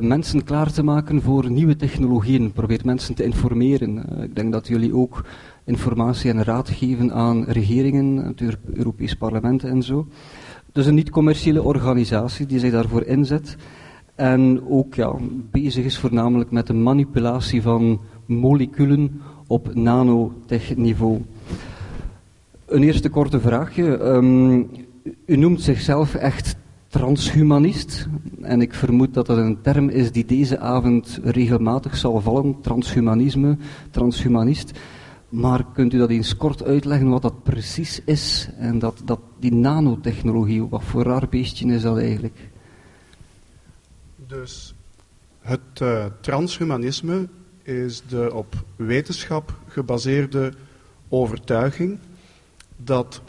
mensen 0.00 0.44
klaar 0.44 0.72
te 0.72 0.82
maken 0.82 1.22
voor 1.22 1.50
nieuwe 1.50 1.76
technologieën, 1.76 2.52
probeert 2.52 2.84
mensen 2.84 3.14
te 3.14 3.24
informeren. 3.24 4.22
ik 4.22 4.34
denk 4.34 4.52
dat 4.52 4.68
jullie 4.68 4.94
ook 4.94 5.24
informatie 5.64 6.30
en 6.30 6.44
raad 6.44 6.70
geven 6.70 7.12
aan 7.12 7.44
regeringen, 7.44 8.16
het 8.16 8.56
Europees 8.74 9.14
Parlement 9.14 9.64
en 9.64 9.82
zo. 9.82 10.06
Dus 10.72 10.86
een 10.86 10.94
niet-commerciële 10.94 11.62
organisatie 11.62 12.46
die 12.46 12.58
zich 12.58 12.72
daarvoor 12.72 13.02
inzet. 13.02 13.56
En 14.14 14.62
ook 14.68 14.94
ja, 14.94 15.14
bezig 15.50 15.84
is 15.84 15.98
voornamelijk 15.98 16.50
met 16.50 16.66
de 16.66 16.72
manipulatie 16.72 17.62
van 17.62 18.00
moleculen 18.26 19.20
op 19.46 19.74
nanotech-niveau. 19.74 21.20
Een 22.66 22.82
eerste 22.82 23.08
korte 23.08 23.40
vraagje. 23.40 23.84
Um, 23.84 24.70
u 25.26 25.36
noemt 25.36 25.62
zichzelf 25.62 26.14
echt 26.14 26.56
transhumanist. 26.90 28.06
En 28.40 28.60
ik 28.60 28.74
vermoed 28.74 29.14
dat 29.14 29.26
dat 29.26 29.38
een 29.38 29.60
term 29.62 29.88
is 29.88 30.12
die 30.12 30.24
deze 30.24 30.58
avond 30.58 31.20
regelmatig 31.22 31.96
zal 31.96 32.20
vallen. 32.20 32.60
Transhumanisme, 32.60 33.56
transhumanist. 33.90 34.78
Maar 35.28 35.64
kunt 35.72 35.92
u 35.92 35.98
dat 35.98 36.10
eens 36.10 36.36
kort 36.36 36.64
uitleggen 36.64 37.08
wat 37.08 37.22
dat 37.22 37.42
precies 37.42 38.00
is? 38.04 38.48
En 38.58 38.78
dat, 38.78 39.02
dat 39.04 39.20
die 39.38 39.54
nanotechnologie, 39.54 40.66
wat 40.66 40.84
voor 40.84 41.02
raar 41.02 41.28
beestje 41.28 41.66
is 41.66 41.82
dat 41.82 41.98
eigenlijk? 41.98 42.50
Dus 44.26 44.74
het 45.40 45.80
uh, 45.82 46.04
transhumanisme 46.20 47.28
is 47.62 48.02
de 48.08 48.34
op 48.34 48.64
wetenschap 48.76 49.58
gebaseerde 49.66 50.52
overtuiging 51.08 51.98
dat 52.76 53.22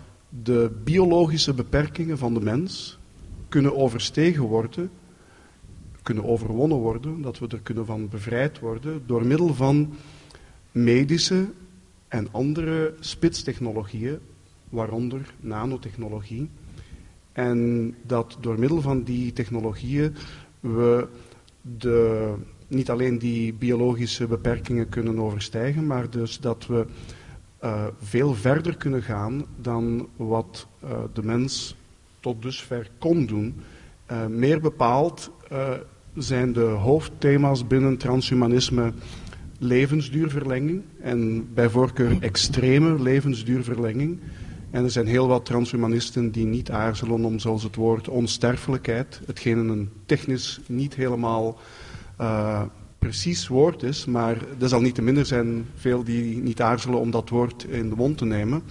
de 0.43 0.71
biologische 0.83 1.53
beperkingen 1.53 2.17
van 2.17 2.33
de 2.33 2.41
mens 2.41 2.99
kunnen 3.51 3.75
overstegen 3.75 4.43
worden, 4.43 4.89
kunnen 6.01 6.23
overwonnen 6.23 6.77
worden, 6.77 7.21
dat 7.21 7.39
we 7.39 7.47
er 7.47 7.59
kunnen 7.59 7.85
van 7.85 8.09
bevrijd 8.09 8.59
worden 8.59 9.03
door 9.05 9.25
middel 9.25 9.53
van 9.53 9.93
medische 10.71 11.45
en 12.07 12.27
andere 12.31 12.93
spitstechnologieën, 12.99 14.17
waaronder 14.69 15.33
nanotechnologie. 15.39 16.49
En 17.31 17.93
dat 18.01 18.37
door 18.41 18.59
middel 18.59 18.81
van 18.81 19.03
die 19.03 19.33
technologieën 19.33 20.15
we 20.59 21.07
de, 21.61 22.33
niet 22.67 22.89
alleen 22.89 23.17
die 23.17 23.53
biologische 23.53 24.27
beperkingen 24.27 24.89
kunnen 24.89 25.19
overstijgen, 25.19 25.87
maar 25.87 26.09
dus 26.09 26.39
dat 26.39 26.67
we 26.67 26.85
uh, 27.63 27.85
veel 27.99 28.33
verder 28.33 28.77
kunnen 28.77 29.03
gaan 29.03 29.45
dan 29.61 30.07
wat 30.15 30.67
uh, 30.83 30.89
de 31.13 31.23
mens 31.23 31.75
tot 32.21 32.41
dusver 32.41 32.89
kon 32.99 33.25
doen. 33.25 33.55
Uh, 34.11 34.25
meer 34.25 34.61
bepaald 34.61 35.31
zijn 36.15 36.53
de 36.53 36.61
hoofdthema's 36.61 37.67
binnen 37.67 37.97
transhumanisme 37.97 38.93
levensduurverlenging 39.59 40.81
en 41.01 41.53
bij 41.53 41.69
voorkeur 41.69 42.17
extreme 42.21 43.01
levensduurverlenging. 43.01 44.19
En 44.71 44.83
er 44.83 44.91
zijn 44.91 45.07
heel 45.07 45.27
wat 45.27 45.45
transhumanisten 45.45 46.31
die 46.31 46.45
niet 46.45 46.71
aarzelen 46.71 47.25
om, 47.25 47.39
zoals 47.39 47.63
het 47.63 47.75
woord, 47.75 48.07
onsterfelijkheid, 48.07 49.21
hetgeen 49.25 49.57
een 49.57 49.89
technisch 50.05 50.59
niet 50.67 50.95
helemaal 50.95 51.59
uh, 52.21 52.61
precies 52.99 53.47
woord 53.47 53.83
is, 53.83 54.05
maar 54.05 54.37
er 54.59 55.25
zijn 55.25 55.65
veel 55.75 56.03
die 56.03 56.37
niet 56.37 56.61
aarzelen 56.61 56.99
om 56.99 57.11
dat 57.11 57.29
woord 57.29 57.63
in 57.63 57.89
de 57.89 57.95
mond 57.95 58.17
te 58.17 58.25
nemen. 58.25 58.63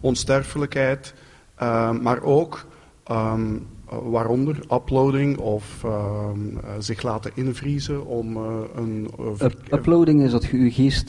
Onsterfelijkheid, 0.00 1.14
uh, 1.62 1.90
maar 1.98 2.22
ook 2.22 2.66
um, 3.10 3.66
waaronder 3.88 4.56
uploading 4.72 5.38
of 5.38 5.82
uh, 5.84 6.30
zich 6.78 7.02
laten 7.02 7.30
invriezen 7.34 8.06
om 8.06 8.36
uh, 8.36 8.42
een... 8.74 9.08
Up 9.42 9.72
uploading 9.72 10.22
is 10.22 10.30
dat 10.30 10.44
je 10.44 11.02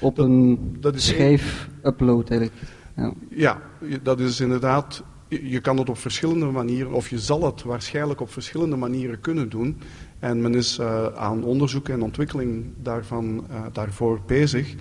op 0.00 0.16
dat, 0.16 0.26
een 0.26 0.76
dat 0.80 1.00
schijf 1.00 1.68
een... 1.82 1.90
upload 1.90 2.30
eigenlijk. 2.30 2.60
Ja. 2.96 3.12
ja, 3.30 3.60
dat 4.02 4.20
is 4.20 4.40
inderdaad... 4.40 5.02
Je 5.28 5.60
kan 5.60 5.76
het 5.76 5.88
op 5.88 5.98
verschillende 5.98 6.46
manieren, 6.46 6.92
of 6.92 7.08
je 7.08 7.18
zal 7.18 7.44
het 7.44 7.62
waarschijnlijk 7.62 8.20
op 8.20 8.32
verschillende 8.32 8.76
manieren 8.76 9.20
kunnen 9.20 9.48
doen. 9.48 9.78
En 10.18 10.40
men 10.40 10.54
is 10.54 10.78
uh, 10.78 11.06
aan 11.06 11.44
onderzoek 11.44 11.88
en 11.88 12.02
ontwikkeling 12.02 12.64
daarvan, 12.82 13.46
uh, 13.50 13.60
daarvoor 13.72 14.20
bezig. 14.26 14.74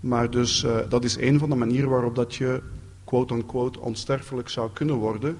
Maar 0.00 0.30
dus 0.30 0.64
uh, 0.64 0.76
dat 0.88 1.04
is 1.04 1.16
een 1.18 1.38
van 1.38 1.50
de 1.50 1.56
manieren 1.56 1.90
waarop 1.90 2.14
dat 2.14 2.34
je 2.34 2.62
quote-unquote 3.06 3.80
onsterfelijk 3.80 4.48
zou 4.48 4.70
kunnen 4.72 4.96
worden. 4.96 5.36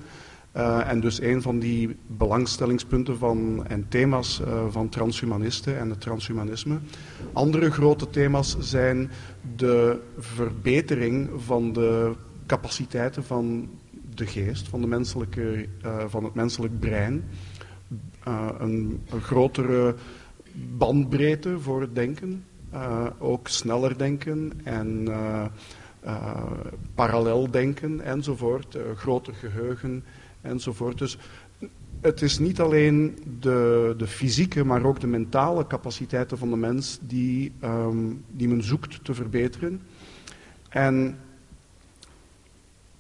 en 0.86 1.00
dus 1.00 1.20
een 1.20 1.42
van 1.42 1.58
die 1.58 1.96
belangstellingspunten 2.06 3.18
van, 3.18 3.66
en 3.66 3.86
thema's 3.88 4.42
van 4.70 4.88
transhumanisten 4.88 5.78
en 5.78 5.90
het 5.90 6.00
transhumanisme. 6.00 6.78
Andere 7.32 7.70
grote 7.70 8.10
thema's 8.10 8.56
zijn 8.58 9.10
de 9.56 10.00
verbetering 10.18 11.30
van 11.36 11.72
de 11.72 12.12
capaciteiten 12.46 13.24
van 13.24 13.68
de 14.14 14.26
geest, 14.26 14.68
van, 14.68 14.80
de 14.80 14.86
menselijke, 14.86 15.66
van 16.08 16.24
het 16.24 16.34
menselijk 16.34 16.80
brein. 16.80 17.24
Een, 18.58 19.02
grotere 19.20 19.94
bandbreedte 20.76 21.60
voor 21.60 21.80
het 21.80 21.94
denken. 21.94 22.44
Ook 23.18 23.48
sneller 23.48 23.98
denken 23.98 24.52
en 24.64 25.08
parallel 26.94 27.50
denken 27.50 28.00
enzovoort. 28.00 28.78
groter 28.96 29.34
geheugen 29.34 30.04
enzovoort. 30.40 30.98
Dus 30.98 31.18
het 32.00 32.22
is 32.22 32.38
niet 32.38 32.60
alleen 32.60 33.18
de, 33.40 33.94
de, 33.96 34.06
fysieke, 34.06 34.64
maar 34.64 34.84
ook 34.84 35.00
de 35.00 35.06
mentale 35.06 35.66
capaciteiten 35.66 36.38
van 36.38 36.50
de 36.50 36.56
mens 36.56 36.98
die, 37.02 37.52
um, 37.64 38.24
die 38.30 38.48
men 38.48 38.62
zoekt 38.62 39.04
te 39.04 39.14
verbeteren. 39.14 39.80
En 40.68 41.18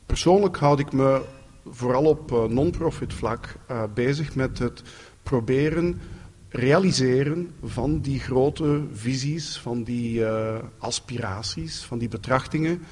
persoonlijk 0.06 0.56
houd 0.56 0.78
ik 0.78 0.92
me 0.92 1.22
vooral 1.70 2.04
op 2.04 2.48
non-profit 2.48 3.14
vlak 3.14 3.56
bezig 3.94 4.34
met 4.34 4.58
het 4.58 4.82
proberen 5.22 6.00
realiseren 6.48 7.50
van 7.62 8.00
die 8.00 8.20
grote 8.20 8.82
visies, 8.92 9.58
van 9.58 9.82
die 9.82 10.18
uh, 10.18 10.56
aspiraties, 10.78 11.82
van 11.82 11.98
die 11.98 12.08
betrachtingen, 12.08 12.82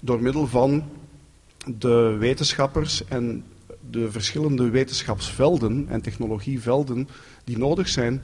door 0.00 0.22
middel 0.22 0.46
van 0.46 0.84
de 1.66 2.16
wetenschappers 2.18 3.04
en 3.04 3.44
de 3.90 4.10
verschillende 4.10 4.70
wetenschapsvelden 4.70 5.86
en 5.88 6.00
technologievelden 6.00 7.08
die 7.44 7.58
nodig 7.58 7.88
zijn 7.88 8.22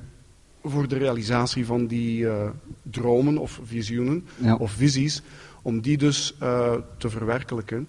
voor 0.63 0.89
de 0.89 0.99
realisatie 0.99 1.67
van 1.67 1.87
die 1.87 2.21
uh, 2.21 2.49
dromen 2.83 3.39
of 3.39 3.61
visioenen 3.65 4.27
ja. 4.43 4.55
of 4.55 4.73
visies, 4.73 5.23
om 5.63 5.81
die 5.81 5.97
dus 5.97 6.37
uh, 6.43 6.75
te 6.99 7.11
verwerkelijken. 7.11 7.89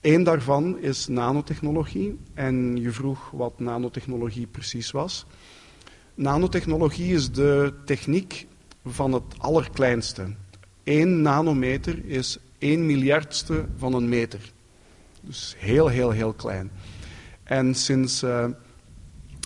Eén 0.00 0.22
daarvan 0.22 0.78
is 0.78 1.06
nanotechnologie. 1.06 2.18
En 2.34 2.76
je 2.76 2.90
vroeg 2.90 3.30
wat 3.30 3.58
nanotechnologie 3.58 4.46
precies 4.46 4.90
was. 4.90 5.26
Nanotechnologie 6.22 7.14
is 7.14 7.30
de 7.30 7.72
techniek 7.84 8.46
van 8.84 9.12
het 9.12 9.22
allerkleinste. 9.38 10.26
1 10.82 11.22
nanometer 11.22 12.04
is 12.06 12.38
1 12.58 12.86
miljardste 12.86 13.64
van 13.76 13.94
een 13.94 14.08
meter. 14.08 14.52
Dus 15.20 15.54
heel, 15.58 15.88
heel, 15.88 16.10
heel 16.10 16.32
klein. 16.32 16.70
En 17.42 17.74
sinds 17.74 18.22
uh, 18.22 18.30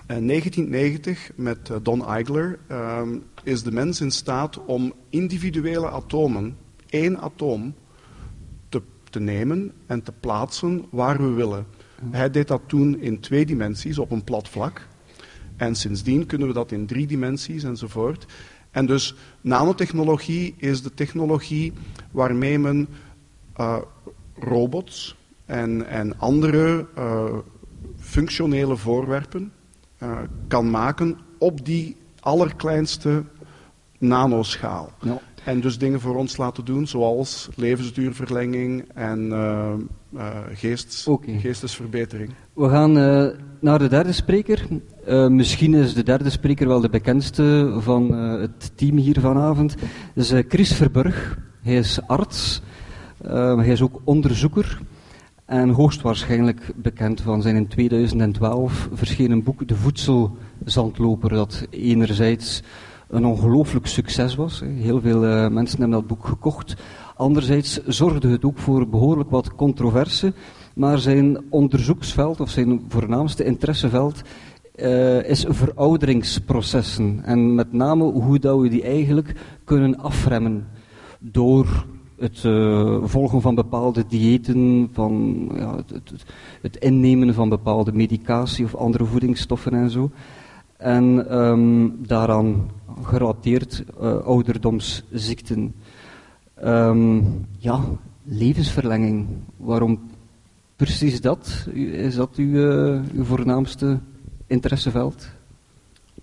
1990 0.07 1.31
met 1.35 1.69
uh, 1.69 1.77
Don 1.83 2.07
Eigler 2.07 2.59
uh, 2.71 3.03
is 3.43 3.63
de 3.63 3.73
mens 3.73 4.01
in 4.01 4.11
staat 4.11 4.65
om 4.65 4.93
individuele 5.11 5.91
atomen, 5.91 6.57
één 6.89 7.21
atoom, 7.21 7.75
te 9.11 9.23
nemen 9.23 9.73
en 9.87 10.03
te 10.03 10.13
plaatsen 10.21 10.85
waar 10.91 11.17
we 11.17 11.29
willen. 11.29 11.67
Hij 12.11 12.31
deed 12.31 12.49
dat 12.49 12.63
toen 12.67 13.01
in 13.01 13.21
twee 13.21 13.47
dimensies 13.47 13.99
op 13.99 14.11
een 14.11 14.25
plat 14.25 14.49
vlak. 14.49 14.87
En 15.57 15.75
sindsdien 15.75 16.27
kunnen 16.27 16.49
we 16.49 16.55
dat 16.55 16.73
in 16.73 16.87
drie 16.87 17.07
dimensies 17.07 17.63
enzovoort. 17.63 18.27
En 18.71 18.87
dus 18.87 19.15
nanotechnologie 19.41 20.55
is 20.57 20.83
de 20.83 20.95
technologie 20.95 21.73
waarmee 22.11 22.59
men 22.59 22.89
uh, 23.61 23.77
robots 24.39 25.17
en, 25.45 25.87
en 25.87 26.19
andere 26.19 26.87
uh, 26.99 27.25
functionele 27.99 28.77
voorwerpen 28.77 29.53
uh, 30.03 30.19
kan 30.49 30.71
maken 30.71 31.19
op 31.39 31.65
die 31.65 31.97
allerkleinste 32.21 33.25
nanoschaal. 33.99 34.93
Ja. 35.01 35.21
En 35.45 35.61
dus 35.61 35.79
dingen 35.79 36.01
voor 36.01 36.17
ons 36.17 36.37
laten 36.37 36.65
doen, 36.65 36.87
zoals 36.87 37.49
levensduurverlenging 37.55 38.85
en 38.95 39.33
uh, 40.17 40.23
uh, 40.23 40.39
geest, 40.55 41.09
okay. 41.09 41.39
geestesverbetering. 41.39 42.31
We 42.53 42.69
gaan 42.69 42.99
uh, 42.99 43.27
naar 43.61 43.79
de 43.79 43.89
derde 43.89 44.13
spreker. 44.13 44.67
misschien 45.29 45.75
is 45.75 45.95
de 45.95 46.03
derde 46.03 46.31
spreker 46.31 46.69
wel 46.69 46.81
de 46.81 46.89
bekendste 46.89 47.75
van 47.79 48.13
het 48.13 48.73
team 48.75 48.97
hier 48.97 49.21
vanavond. 49.21 49.77
Dat 50.15 50.25
is 50.25 50.45
Chris 50.49 50.73
Verburg. 50.73 51.39
Hij 51.63 51.77
is 51.77 52.01
arts. 52.07 52.63
hij 53.57 53.69
is 53.69 53.83
ook 53.83 54.01
onderzoeker. 54.05 54.81
En 55.45 55.69
hoogstwaarschijnlijk 55.69 56.73
bekend 56.77 57.21
van 57.21 57.43
zijn 57.43 57.57
in 57.57 57.69
2012 57.69 58.89
verschenen 58.93 59.43
boek 59.43 59.69
De 59.69 59.77
Voedselzandloper, 59.77 61.31
dat 61.31 61.67
enerzijds 61.71 62.63
een 63.09 63.25
ongelooflijk 63.25 63.87
succes 63.87 64.35
was. 64.35 64.63
Heel 64.65 65.01
veel 65.01 65.51
mensen 65.51 65.81
hebben 65.81 65.99
dat 65.99 66.07
boek 66.07 66.27
gekocht. 66.27 66.77
Anderzijds 67.17 67.81
zorgde 67.87 68.29
het 68.29 68.45
ook 68.45 68.59
voor 68.59 68.89
behoorlijk 68.89 69.31
wat 69.31 69.55
controverse, 69.55 70.33
maar 70.75 70.99
zijn 70.99 71.45
onderzoeksveld 71.51 72.41
of 72.41 72.51
zijn 72.51 72.85
voornaamste 72.89 73.45
interesseveld 73.45 74.23
uh, 74.77 75.29
is 75.29 75.45
verouderingsprocessen. 75.49 77.21
En 77.25 77.55
met 77.55 77.73
name 77.73 78.05
hoe 78.05 78.39
dat 78.39 78.61
we 78.61 78.69
die 78.69 78.83
eigenlijk 78.83 79.35
kunnen 79.65 79.99
afremmen 79.99 80.67
door 81.19 81.87
het 82.19 82.43
uh, 82.43 82.99
volgen 83.03 83.41
van 83.41 83.55
bepaalde 83.55 84.05
diëten, 84.09 84.89
van 84.93 85.47
ja, 85.55 85.77
het, 86.61 86.77
innemen 86.77 87.35
van 87.35 87.49
bepaalde 87.49 87.93
medicatie 87.93 88.65
of 88.65 88.75
andere 88.75 89.05
voedingsstoffen 89.05 89.75
en 89.75 89.91
zo. 89.91 90.11
En 90.77 91.37
um, 91.39 91.97
daaraan 92.07 92.71
gerelateerd 93.03 93.85
uh, 94.01 94.17
ouderdomsziekten. 94.17 95.75
Ehm, 96.57 97.23
ja, 97.59 97.85
levensverlenging. 98.25 99.27
Waarom 99.57 100.01
precies 100.77 101.21
dat? 101.21 101.67
Is 101.75 102.15
dat 102.15 102.37
uw, 102.37 102.53
uh, 102.53 103.03
uw 103.15 103.25
voornaamste 103.25 103.99
interesseveld? 104.47 105.29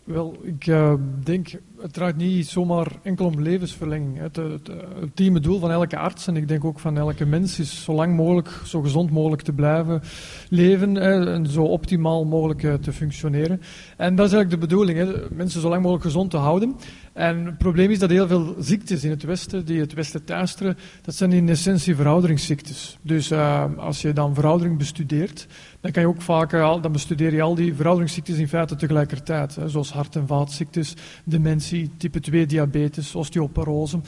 Wel, 0.03 0.38
ik 0.41 0.67
uh, 0.67 0.93
denk, 1.24 1.48
het 1.81 1.93
draait 1.93 2.17
niet 2.17 2.48
zomaar 2.48 2.88
enkel 3.03 3.25
om 3.25 3.41
levensverlenging. 3.41 4.17
Het, 4.17 4.36
het, 4.36 4.67
het, 4.67 4.69
ultieme 5.01 5.39
doel 5.39 5.60
van 5.60 5.72
elke 5.72 5.98
arts, 5.98 6.27
en 6.27 6.36
ik 6.36 6.48
denk 6.48 6.65
ook 6.65 6.79
van 6.79 6.98
elke 6.98 7.25
mens, 7.25 7.60
is 7.60 7.83
zo 7.83 7.93
lang 7.93 8.15
mogelijk, 8.15 8.50
zo 8.65 8.81
gezond 8.81 9.12
mogelijk 9.12 9.41
te 9.41 9.53
blijven 9.53 10.01
leven 10.50 10.98
en 10.98 11.48
zo 11.48 11.63
optimaal 11.63 12.25
mogelijk 12.25 12.63
uh, 12.63 12.74
te 12.74 12.93
functioneren. 12.93 13.62
En 13.98 14.15
dat 14.15 14.25
is 14.25 14.33
eigenlijk 14.33 14.62
de 14.62 14.67
bedoeling, 14.67 14.98
hè, 14.98 15.36
mensen 15.36 15.62
zo 15.62 15.69
lang 15.69 15.81
mogelijk 15.81 16.05
gezond 16.05 16.31
te 16.31 16.38
houden. 16.38 16.75
En 17.13 17.45
het 17.45 17.57
probleem 17.57 17.91
is 17.91 18.00
dat 18.00 18.10
heel 18.10 18.27
veel 18.27 18.55
ziektes 18.60 19.03
in 19.03 19.10
het 19.10 19.24
Westen, 19.24 19.65
die 19.65 19.79
het 19.79 19.93
Westen 19.93 20.24
teisteren, 20.24 20.77
dat 21.01 21.15
zijn 21.15 21.31
in 21.31 21.50
essentie 21.50 21.95
verouderingsziektes. 21.95 22.98
Dus 23.01 23.31
als 23.77 24.01
je 24.01 24.13
dan 24.13 24.33
veroudering 24.33 24.77
bestudeert, 24.77 25.48
dan 25.84 25.92
kan 25.92 26.02
je 26.02 26.08
ook 26.08 26.22
vaak, 26.22 26.52
dan 26.52 26.92
bestudeer 26.92 27.34
je 27.34 27.42
al 27.42 27.56
die 27.56 27.74
verouderingsziektes 27.74 28.38
in 28.38 28.48
feite 28.48 28.75
tegelijkertijd. 28.75 29.56
Hè, 29.56 29.70
zoals 29.70 29.92
hart- 29.92 30.16
en 30.16 30.28
vaatziektes, 30.28 30.94
dementie, 31.25 31.92
type 31.98 32.20
2 32.20 32.46
diabetes, 32.46 33.16
osteoporose. 33.16 34.00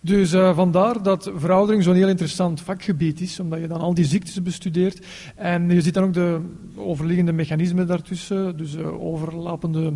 Dus 0.00 0.32
uh, 0.32 0.56
vandaar 0.56 1.02
dat 1.02 1.30
veroudering 1.36 1.84
zo'n 1.84 1.94
heel 1.94 2.08
interessant 2.08 2.60
vakgebied 2.60 3.20
is, 3.20 3.40
omdat 3.40 3.60
je 3.60 3.66
dan 3.66 3.80
al 3.80 3.94
die 3.94 4.04
ziektes 4.04 4.42
bestudeert. 4.42 5.06
En 5.36 5.70
je 5.70 5.80
ziet 5.80 5.94
dan 5.94 6.04
ook 6.04 6.12
de 6.12 6.40
overliggende 6.76 7.32
mechanismen 7.32 7.86
daartussen, 7.86 8.56
dus 8.56 8.74
uh, 8.74 9.04
overlappende 9.04 9.92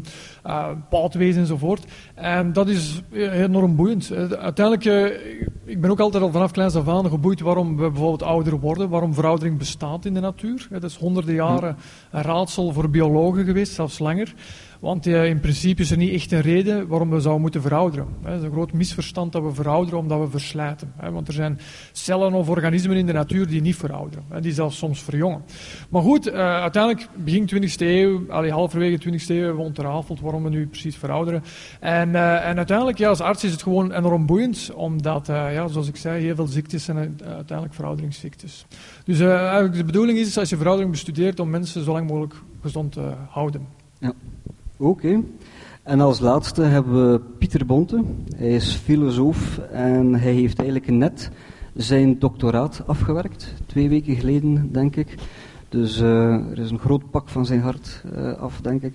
uh, 0.47 0.68
paadwezen 0.90 1.40
enzovoort. 1.40 1.85
En 2.14 2.52
dat 2.52 2.68
is 2.68 3.02
enorm 3.12 3.76
boeiend. 3.76 4.12
Uiteindelijk, 4.38 5.12
ik 5.64 5.80
ben 5.80 5.90
ook 5.90 6.00
altijd 6.00 6.23
al 6.23 6.33
vanaf 6.33 6.50
kleins 6.50 6.75
af 6.75 6.88
aan 6.88 7.09
geboeid 7.09 7.40
waarom 7.40 7.76
we 7.76 7.90
bijvoorbeeld 7.90 8.23
ouder 8.23 8.59
worden, 8.59 8.88
waarom 8.88 9.14
veroudering 9.14 9.59
bestaat 9.59 10.04
in 10.04 10.14
de 10.14 10.21
natuur. 10.21 10.66
Dat 10.71 10.85
is 10.85 10.97
honderden 10.97 11.27
jaren 11.32 11.76
een 12.11 12.23
raadsel 12.23 12.73
voor 12.73 12.90
biologen 12.90 13.44
geweest, 13.44 13.73
zelfs 13.73 13.99
langer. 13.99 14.35
Want 14.80 15.06
in 15.06 15.40
principe 15.40 15.82
is 15.82 15.90
er 15.90 15.97
niet 15.97 16.12
echt 16.12 16.32
een 16.32 16.40
reden 16.40 16.87
waarom 16.87 17.11
we 17.11 17.20
zouden 17.20 17.42
moeten 17.42 17.62
verouderen. 17.62 18.06
Het 18.23 18.38
is 18.38 18.44
een 18.44 18.52
groot 18.52 18.73
misverstand 18.73 19.32
dat 19.32 19.42
we 19.42 19.54
verouderen 19.54 19.99
omdat 19.99 20.20
we 20.20 20.28
verslijten. 20.28 20.92
Want 21.12 21.28
er 21.28 21.35
zijn 21.35 21.58
cellen 21.92 22.32
of 22.32 22.49
organismen 22.49 22.97
in 22.97 23.06
de 23.06 23.12
natuur 23.12 23.47
die 23.47 23.61
niet 23.61 23.76
verouderen. 23.76 24.25
Die 24.40 24.52
zelfs 24.52 24.78
soms 24.78 25.02
verjongen. 25.02 25.42
Maar 25.88 26.02
goed, 26.02 26.28
uh, 26.28 26.35
uiteindelijk 26.35 27.08
begin 27.16 27.47
20e 27.47 27.87
eeuw, 27.87 28.25
allee, 28.28 28.50
halverwege 28.50 28.99
20e 28.99 29.26
eeuw 29.26 29.37
hebben 29.37 29.56
we 29.56 29.62
ontrafeld 29.62 30.20
waarom 30.20 30.42
we 30.42 30.49
nu 30.49 30.66
precies 30.66 30.97
verouderen. 30.97 31.42
En, 31.80 32.08
uh, 32.08 32.49
en 32.49 32.56
uiteindelijk, 32.56 32.99
ja, 32.99 33.08
als 33.08 33.20
arts 33.20 33.44
is 33.44 33.52
het 33.52 33.62
gewoon 33.62 33.92
enorm 33.92 34.26
boeiend. 34.26 34.70
Omdat, 34.75 35.26
ja, 35.26 35.68
zoals 35.68 35.88
ik 35.88 35.97
zei, 35.97 36.25
heel 36.25 36.35
veel 36.35 36.47
ziektes 36.47 36.85
zijn 36.85 37.18
uiteindelijk 37.25 37.75
verouderingsziektes. 37.75 38.66
Dus 39.04 39.20
eigenlijk 39.20 39.75
de 39.75 39.85
bedoeling 39.85 40.18
is, 40.18 40.38
als 40.38 40.49
je 40.49 40.56
veroudering 40.56 40.92
bestudeert, 40.92 41.40
om 41.40 41.50
mensen 41.50 41.85
zo 41.85 41.92
lang 41.92 42.08
mogelijk 42.08 42.35
gezond 42.61 42.92
te 42.92 43.12
houden. 43.28 43.66
Ja. 43.99 44.12
Oké. 44.80 45.23
En 45.82 46.00
als 46.00 46.20
laatste 46.20 46.62
hebben 46.62 47.12
we 47.12 47.20
Pieter 47.38 47.66
Bonte. 47.66 48.02
Hij 48.37 48.50
is 48.50 48.75
filosoof 48.75 49.58
en 49.58 50.14
hij 50.14 50.32
heeft 50.32 50.58
eigenlijk 50.58 50.90
net 50.90 51.30
zijn 51.75 52.18
doctoraat 52.18 52.82
afgewerkt. 52.87 53.54
Twee 53.66 53.88
weken 53.88 54.16
geleden, 54.16 54.73
denk 54.73 54.97
ik. 54.97 55.14
Dus 55.68 56.00
uh, 56.00 56.50
er 56.50 56.58
is 56.58 56.70
een 56.70 56.78
groot 56.78 57.11
pak 57.11 57.28
van 57.28 57.47
zijn 57.47 57.61
hart 57.61 58.02
uh, 58.16 58.32
af, 58.32 58.61
denk 58.61 58.82
ik. 58.82 58.94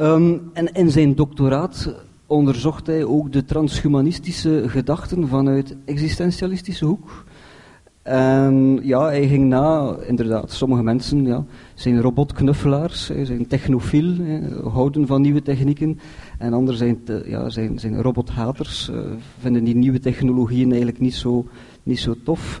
Um, 0.00 0.50
en 0.52 0.72
in 0.72 0.90
zijn 0.90 1.14
doctoraat 1.14 1.94
onderzocht 2.26 2.86
hij 2.86 3.04
ook 3.04 3.32
de 3.32 3.44
transhumanistische 3.44 4.64
gedachten 4.66 5.28
vanuit 5.28 5.76
existentialistische 5.84 6.84
hoek. 6.84 7.24
En 8.06 8.78
ja, 8.82 9.04
hij 9.04 9.28
ging 9.28 9.44
na, 9.44 9.96
inderdaad, 10.06 10.52
sommige 10.52 10.82
mensen 10.82 11.26
ja, 11.26 11.44
zijn 11.74 12.00
robotknuffelaars, 12.00 13.10
zijn 13.22 13.46
technofiel, 13.46 14.14
houden 14.64 15.06
van 15.06 15.20
nieuwe 15.20 15.42
technieken. 15.42 15.98
En 16.38 16.52
anderen 16.52 16.78
zijn, 16.78 16.98
ja, 17.24 17.48
zijn, 17.48 17.78
zijn 17.78 18.02
robothaters, 18.02 18.88
uh, 18.92 18.98
vinden 19.38 19.64
die 19.64 19.76
nieuwe 19.76 20.00
technologieën 20.00 20.68
eigenlijk 20.68 21.00
niet 21.00 21.14
zo, 21.14 21.46
niet 21.82 21.98
zo 21.98 22.14
tof. 22.24 22.60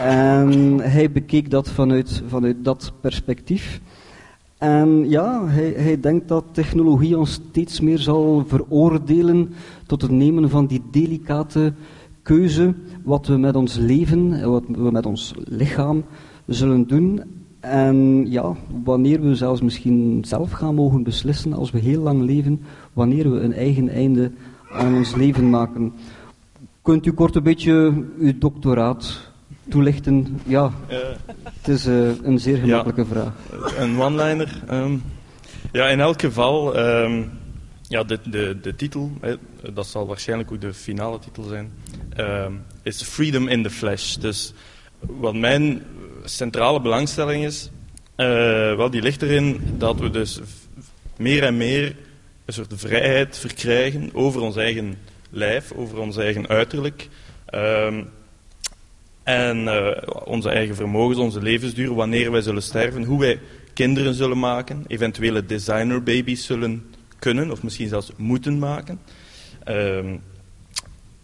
En 0.00 0.80
hij 0.80 1.10
bekeek 1.10 1.50
dat 1.50 1.70
vanuit, 1.70 2.22
vanuit 2.26 2.56
dat 2.64 2.92
perspectief. 3.00 3.80
En 4.58 5.08
ja, 5.08 5.46
hij, 5.46 5.74
hij 5.76 6.00
denkt 6.00 6.28
dat 6.28 6.44
technologie 6.52 7.18
ons 7.18 7.32
steeds 7.32 7.80
meer 7.80 7.98
zal 7.98 8.44
veroordelen 8.46 9.54
tot 9.86 10.02
het 10.02 10.10
nemen 10.10 10.50
van 10.50 10.66
die 10.66 10.82
delicate 10.90 11.72
keuze 12.26 12.74
wat 13.02 13.26
we 13.26 13.36
met 13.36 13.56
ons 13.56 13.76
leven 13.76 14.32
en 14.32 14.50
wat 14.50 14.64
we 14.68 14.90
met 14.90 15.06
ons 15.06 15.34
lichaam 15.44 16.04
zullen 16.46 16.86
doen. 16.86 17.22
En 17.60 18.30
ja, 18.30 18.56
wanneer 18.84 19.20
we 19.20 19.34
zelfs 19.34 19.60
misschien 19.60 20.24
zelf 20.26 20.50
gaan 20.50 20.74
mogen 20.74 21.02
beslissen 21.02 21.52
als 21.52 21.70
we 21.70 21.78
heel 21.78 22.02
lang 22.02 22.22
leven, 22.22 22.60
wanneer 22.92 23.30
we 23.30 23.40
een 23.40 23.52
eigen 23.52 23.88
einde 23.88 24.30
aan 24.72 24.94
ons 24.94 25.14
leven 25.14 25.50
maken. 25.50 25.92
Kunt 26.82 27.06
u 27.06 27.12
kort 27.12 27.34
een 27.34 27.42
beetje 27.42 28.04
uw 28.18 28.38
doctoraat 28.38 29.20
toelichten? 29.68 30.40
Ja, 30.46 30.72
uh, 30.90 30.96
het 31.42 31.68
is 31.68 31.86
uh, 31.86 32.08
een 32.22 32.38
zeer 32.38 32.56
gemakkelijke 32.56 33.00
ja, 33.00 33.06
vraag. 33.06 33.32
Een 33.78 34.00
one-liner. 34.00 34.62
Um, 34.70 35.02
ja, 35.72 35.86
in 35.86 36.00
elk 36.00 36.20
geval, 36.20 36.78
um, 36.78 37.30
ja, 37.88 38.04
de, 38.04 38.18
de, 38.30 38.56
de 38.62 38.74
titel, 38.74 39.10
hè, 39.20 39.34
dat 39.74 39.86
zal 39.86 40.06
waarschijnlijk 40.06 40.52
ook 40.52 40.60
de 40.60 40.74
finale 40.74 41.18
titel 41.18 41.42
zijn, 41.42 41.70
is 42.82 43.02
Freedom 43.02 43.48
in 43.48 43.62
the 43.62 43.70
Flesh. 43.70 44.14
Dus 44.14 44.52
wat 45.00 45.34
mijn 45.34 45.82
centrale 46.24 46.80
belangstelling 46.80 47.44
is, 47.44 47.70
uh, 48.16 48.26
wel, 48.76 48.90
die 48.90 49.02
ligt 49.02 49.22
erin 49.22 49.60
dat 49.78 50.00
we 50.00 50.10
dus 50.10 50.40
meer 51.16 51.42
en 51.42 51.56
meer 51.56 51.96
een 52.44 52.54
soort 52.54 52.72
vrijheid 52.76 53.38
verkrijgen 53.38 54.10
over 54.12 54.40
ons 54.40 54.56
eigen 54.56 54.98
lijf, 55.30 55.72
over 55.72 55.98
ons 55.98 56.16
eigen 56.16 56.48
uiterlijk. 56.48 57.08
Uh, 57.54 57.94
en 59.22 59.58
uh, 59.64 59.90
onze 60.24 60.50
eigen 60.50 60.74
vermogens, 60.74 61.18
onze 61.18 61.42
levensduur, 61.42 61.94
wanneer 61.94 62.30
wij 62.30 62.40
zullen 62.40 62.62
sterven, 62.62 63.04
hoe 63.04 63.20
wij 63.20 63.40
kinderen 63.74 64.14
zullen 64.14 64.38
maken, 64.38 64.84
eventuele 64.86 65.46
designerbabies 65.46 66.46
zullen 66.46 66.94
kunnen 67.18 67.50
of 67.50 67.62
misschien 67.62 67.88
zelfs 67.88 68.10
moeten 68.16 68.58
maken. 68.58 69.00
Um, 69.68 70.22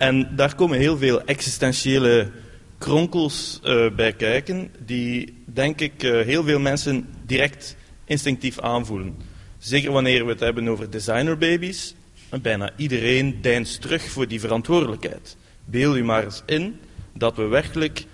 en 0.03 0.29
daar 0.37 0.55
komen 0.55 0.79
heel 0.79 0.97
veel 0.97 1.25
existentiële 1.25 2.31
kronkels 2.79 3.61
uh, 3.65 3.91
bij 3.95 4.13
kijken, 4.13 4.71
die 4.85 5.43
denk 5.45 5.81
ik 5.81 6.03
uh, 6.03 6.21
heel 6.21 6.45
veel 6.45 6.59
mensen 6.61 7.09
direct 7.27 7.77
instinctief 8.05 8.59
aanvoelen. 8.61 9.17
Zeker 9.59 9.93
wanneer 9.93 10.25
we 10.25 10.31
het 10.31 10.41
hebben 10.41 10.69
over 10.69 10.91
designerbabies. 10.91 11.95
Bijna 12.43 12.71
iedereen 12.77 13.39
deinst 13.41 13.81
terug 13.81 14.11
voor 14.11 14.29
die 14.29 14.41
verantwoordelijkheid. 14.41 15.37
Beeld 15.65 15.97
u 15.97 16.05
maar 16.05 16.25
eens 16.25 16.43
in 16.47 16.81
dat 17.15 17.37
we 17.37 17.47
werkelijk 17.47 18.05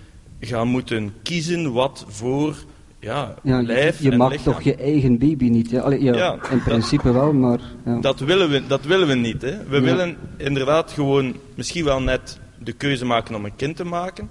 gaan 0.40 0.68
moeten 0.68 1.14
kiezen 1.22 1.72
wat 1.72 2.04
voor 2.08 2.56
ja, 3.00 3.34
ja 3.42 3.62
lijf 3.62 4.02
je, 4.02 4.10
lichaam. 4.10 4.42
toch 4.42 4.62
je 4.62 4.74
eigen 4.74 5.18
baby 5.18 5.48
niet? 5.48 5.70
Ja, 5.70 5.80
Allee, 5.80 6.02
ja, 6.02 6.14
Ja, 6.16 6.38
in 6.50 6.62
principe 6.62 7.12
wel, 7.12 7.32
maar... 7.32 7.60
Ja. 7.84 8.00
Dat 8.00 8.20
willen 8.20 8.50
we, 8.50 8.66
dat 8.66 8.84
willen 8.84 9.08
we 9.08 9.14
niet. 9.14 9.42
Hè. 9.42 9.64
We 9.64 9.80
willen 9.80 10.16
inderdaad 10.36 10.92
gewoon 10.92 11.36
misschien 11.54 11.84
wel 11.84 12.02
net 12.02 12.38
de 12.58 12.72
keuze 12.72 13.04
maken 13.04 13.34
om 13.34 13.44
een 13.44 13.56
kind 13.56 13.76
te 13.76 13.84
maken. 13.84 14.30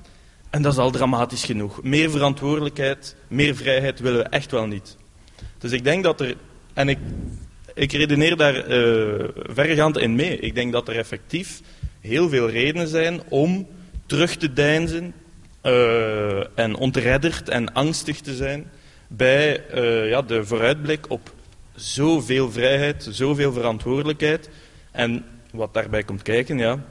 En 0.50 0.62
dat 0.62 0.74
is 0.74 0.80
al 0.80 0.92
dramatisch 0.92 1.44
genoeg. 1.44 1.84
Meer 1.84 2.10
verantwoordelijkheid, 2.10 3.16
meer 3.28 3.56
vrijheid 3.56 4.00
willen 4.00 4.24
we 4.24 4.30
echt 4.30 4.52
wel 4.52 4.66
niet. 4.66 4.98
Dus 5.58 5.72
ik 5.72 5.84
denk 5.84 6.04
dat 6.04 6.22
er, 6.22 6.36
en 6.74 6.90
ik, 6.90 6.98
ik 7.74 7.92
redeneer 7.92 8.38
daar 8.38 8.56
eh 8.56 9.28
verregaand 9.34 9.98
in 9.98 10.16
mee. 10.16 10.40
Ik 10.40 10.56
denk 10.56 10.72
dat 10.72 10.88
er 10.88 10.98
effectief 10.98 11.62
heel 12.00 12.30
veel 12.30 12.50
redenen 12.50 12.88
zijn 12.88 13.22
om 13.30 13.68
terug 14.06 14.36
te 14.36 14.54
deinzen 14.54 15.14
en 16.56 16.76
ontredderd 16.76 17.50
en 17.50 17.74
angstig 17.74 18.20
te 18.20 18.36
zijn 18.36 18.70
bij 19.08 19.66
eh, 19.66 20.10
ja, 20.10 20.22
de 20.22 20.46
vooruitblik 20.46 21.06
op 21.10 21.34
zoveel 21.76 22.52
vrijheid, 22.52 23.08
zoveel 23.10 23.54
verantwoordelijkheid. 23.54 24.50
En 24.92 25.26
wat 25.52 25.74
daarbij 25.74 26.04
komt 26.04 26.22
kijken, 26.22 26.58
ja, 26.58 26.86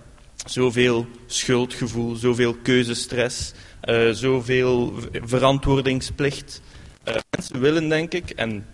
zoveel 0.47 1.07
schuldgevoel, 1.27 2.15
zoveel 2.15 2.55
keuzestress, 2.55 3.53
eh, 3.81 4.11
zoveel 4.11 4.95
verantwoordingsplicht. 5.13 6.63
Eh, 7.03 7.15
mensen 7.31 7.61
willen, 7.61 7.89
denk 7.89 8.13
ik, 8.13 8.31
en 8.31 8.67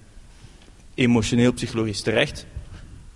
emotioneel 0.94 1.52
psychologisch 1.52 2.02
terecht, 2.02 2.46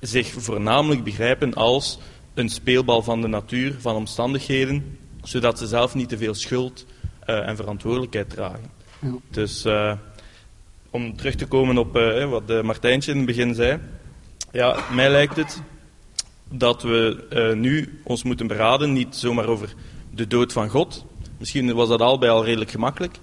zich 0.01 0.33
voornamelijk 0.37 1.05
begrijpen 1.05 1.55
als 1.55 1.99
een 2.35 2.49
speelbal 2.49 3.03
van 3.03 3.21
de 3.21 3.29
natuur, 3.29 3.75
van 3.79 3.95
omstandigheden, 3.95 4.99
zodat 5.29 5.59
ze 5.59 5.67
zelf 5.67 5.95
niet 5.95 6.09
te 6.09 6.19
veel 6.19 6.35
schuld 6.35 6.87
eh, 7.21 7.49
en 7.49 7.57
verantwoordelijkheid 7.57 8.31
dragen. 8.31 8.71
Ja. 9.01 9.15
Dus 9.31 9.65
eh, 9.65 9.93
om 10.91 11.17
terug 11.17 11.35
te 11.35 11.47
komen 11.47 11.79
op 11.79 11.97
eh, 11.97 12.31
wat 12.31 12.63
Martijntje 12.63 13.11
in 13.11 13.17
het 13.17 13.27
begin 13.27 13.55
zei. 13.55 13.79
Ja, 14.53 14.79
mij 14.93 15.11
lijkt 15.11 15.37
het 15.37 15.63
dat 16.49 16.83
we 16.83 17.55
nu 17.57 18.01
ons 18.05 18.23
moeten 18.23 18.47
beraden, 18.47 18.93
niet 18.93 19.17
zomaar 19.17 19.47
over 19.47 19.75
de 20.11 20.27
dood 20.27 20.53
van 20.53 20.69
God. 20.69 21.05
Misschien 21.39 21.75
was 21.75 21.89
dat 21.89 22.01
al 22.01 22.19
bij 22.19 22.31
al 22.31 22.45
redelijk 22.45 22.71
gemakkelijk. 22.71 23.19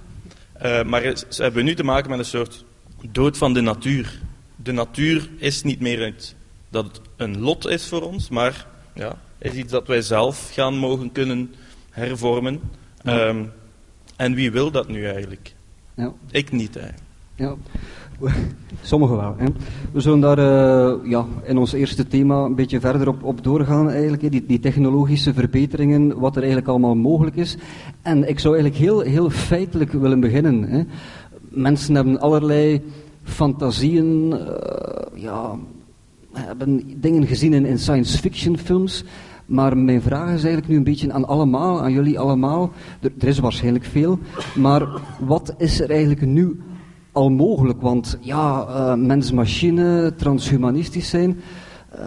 Uh, 0.64 0.84
maar 0.84 1.02
ze 1.30 1.44
hebben 1.44 1.66
nu 1.66 1.76
te 1.76 1.84
maken 1.84 2.10
met 2.10 2.20
een 2.20 2.26
soort 2.26 2.66
dood 3.12 3.38
van 3.38 3.54
de 3.54 3.62
natuur. 3.62 4.20
De 4.56 4.72
natuur 4.72 5.30
is 5.38 5.64
niet 5.64 5.80
meer 5.80 6.06
het, 6.06 6.36
dat 6.70 6.86
het 6.86 7.02
een 7.16 7.40
lot 7.40 7.68
is 7.68 7.88
voor 7.88 8.02
ons, 8.02 8.30
maar 8.30 8.68
ja, 8.94 9.22
is 9.38 9.54
iets 9.54 9.72
dat 9.72 9.88
wij 9.88 10.02
zelf 10.02 10.50
gaan 10.54 10.78
mogen 10.78 11.12
kunnen 11.12 11.54
hervormen. 11.94 12.60
Ja. 13.04 13.28
Um, 13.28 13.52
en 14.16 14.34
wie 14.34 14.52
wil 14.52 14.72
dat 14.72 14.88
nu 14.88 15.06
eigenlijk? 15.06 15.54
Ja. 15.94 16.14
Ik 16.32 16.52
niet 16.52 16.78
eigenlijk. 16.78 17.04
Ja, 17.36 17.56
sommigen 18.82 19.18
wel. 19.18 19.36
Hè. 19.38 19.46
We 19.92 20.00
zullen 20.00 20.20
daar 20.20 20.40
uh, 20.40 21.10
ja, 21.10 21.26
in 21.44 21.58
ons 21.58 21.74
eerste 21.74 22.08
thema 22.08 22.44
een 22.44 22.56
beetje 22.56 22.80
verder 22.80 23.08
op, 23.08 23.24
op 23.24 23.44
doorgaan, 23.44 23.90
eigenlijk, 23.90 24.32
die, 24.32 24.46
die 24.46 24.60
technologische 24.60 25.34
verbeteringen, 25.34 26.20
wat 26.20 26.32
er 26.32 26.42
eigenlijk 26.42 26.68
allemaal 26.68 26.96
mogelijk 26.96 27.36
is. 27.36 27.58
En 28.02 28.30
ik 28.30 28.40
zou 28.40 28.54
eigenlijk 28.54 28.84
heel, 28.84 29.00
heel 29.00 29.30
feitelijk 29.30 29.92
willen 29.92 30.20
beginnen. 30.20 30.64
Hè. 30.64 30.84
Mensen 31.50 31.96
hebben 31.96 32.20
allerlei 32.20 32.82
fantasieën, 33.24 34.32
uh, 34.32 35.22
ja, 35.22 35.56
hebben 36.34 37.02
dingen 37.02 37.28
gezien 37.28 37.54
in, 37.54 37.66
in 37.66 37.80
science 37.80 38.18
fiction 38.18 38.58
films. 38.58 39.04
Maar 39.54 39.78
mijn 39.78 40.02
vraag 40.02 40.26
is 40.26 40.44
eigenlijk 40.44 40.68
nu 40.68 40.76
een 40.76 40.84
beetje 40.84 41.14
aan 41.14 41.28
allemaal, 41.28 41.82
aan 41.82 41.92
jullie 41.92 42.20
allemaal. 42.20 42.72
Er, 43.02 43.12
er 43.20 43.28
is 43.28 43.40
waarschijnlijk 43.40 43.86
veel. 43.86 44.20
Maar 44.56 44.88
wat 45.20 45.54
is 45.58 45.82
er 45.82 45.90
eigenlijk 45.90 46.22
nu 46.22 46.62
al 47.12 47.30
mogelijk? 47.30 47.82
Want 47.82 48.18
ja, 48.22 48.68
uh, 48.68 48.94
mens-machine, 48.96 50.14
transhumanistisch 50.16 51.10
zijn. 51.10 51.40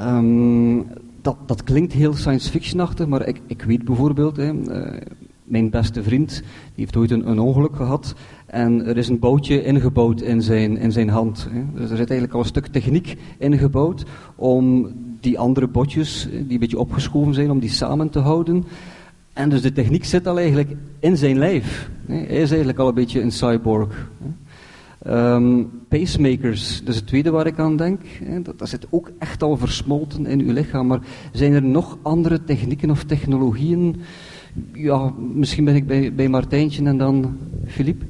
Um, 0.03 0.87
dat, 1.23 1.37
dat 1.47 1.63
klinkt 1.63 1.93
heel 1.93 2.15
science 2.15 2.51
fictionachtig, 2.51 3.07
maar 3.07 3.27
ik, 3.27 3.41
ik 3.47 3.63
weet 3.63 3.85
bijvoorbeeld, 3.85 4.37
hè, 4.37 4.53
uh, 4.53 5.01
mijn 5.45 5.71
beste 5.71 6.03
vriend, 6.03 6.31
die 6.75 6.85
heeft 6.85 6.97
ooit 6.97 7.11
een, 7.11 7.29
een, 7.29 7.39
ongeluk 7.39 7.77
gehad. 7.77 8.15
En 8.47 8.87
er 8.87 8.97
is 8.97 9.09
een 9.09 9.19
boutje 9.19 9.65
ingebouwd 9.65 10.21
in 10.21 10.43
zijn, 10.43 10.77
in 10.77 10.93
zijn 10.93 11.09
hand. 11.09 11.49
Dus 11.75 11.91
er 11.91 11.97
zit 11.97 12.11
eigenlijk 12.11 12.33
al 12.33 12.41
een 12.41 12.47
stuk 12.47 12.67
techniek 12.67 13.17
ingebouwd 13.39 14.05
om 14.37 14.93
die 15.21 15.39
andere 15.39 15.67
botjes, 15.67 16.29
die 16.31 16.53
een 16.53 16.59
beetje 16.59 16.79
opgeschoven 16.79 17.35
zijn, 17.35 17.51
om 17.51 17.59
die 17.59 17.71
samen 17.71 18.11
te 18.11 18.19
houden. 18.19 18.65
En 19.33 19.49
dus 19.49 19.63
de 19.63 19.73
techniek 19.73 20.05
zit 20.05 20.27
al 20.27 20.39
eigenlijk 20.39 20.71
in 21.01 21.17
zijn 21.17 21.39
lijf. 21.39 21.91
Hij 22.07 22.25
is 22.25 22.49
eigenlijk 22.49 22.79
al 22.79 22.89
een 22.89 22.95
beetje 22.95 23.21
een 23.21 23.33
cyborg. 23.33 24.11
Um, 25.07 25.71
pacemakers, 25.89 26.79
dat 26.79 26.89
is 26.89 26.97
het 26.97 27.07
tweede 27.07 27.31
waar 27.31 27.47
ik 27.47 27.59
aan 27.59 27.77
denk. 27.77 28.01
Dat, 28.43 28.59
dat 28.59 28.69
zit 28.69 28.87
ook 28.91 29.11
echt 29.19 29.43
al 29.43 29.57
versmolten 29.57 30.27
in 30.27 30.41
uw 30.41 30.53
lichaam. 30.53 30.87
Maar 30.87 31.01
zijn 31.33 31.53
er 31.53 31.63
nog 31.63 31.99
andere 32.03 32.45
technieken 32.45 32.91
of 32.91 33.05
technologieën? 33.05 33.97
Ja, 34.73 35.13
misschien 35.33 35.65
ben 35.65 35.75
ik 35.75 35.87
bij, 35.87 36.15
bij 36.15 36.29
Martijntje 36.29 36.85
en 36.85 36.99
dan 36.99 37.37
Filip. 37.67 38.03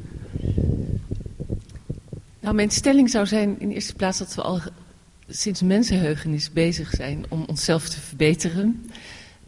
Nou, 2.40 2.54
mijn 2.54 2.70
stelling 2.70 3.10
zou 3.10 3.26
zijn 3.26 3.60
in 3.60 3.70
eerste 3.70 3.94
plaats 3.94 4.18
dat 4.18 4.34
we 4.34 4.42
al 4.42 4.60
sinds 5.28 5.62
mensenheugenis 5.62 6.52
bezig 6.52 6.90
zijn 6.90 7.24
om 7.28 7.44
onszelf 7.46 7.88
te 7.88 8.00
verbeteren. 8.00 8.84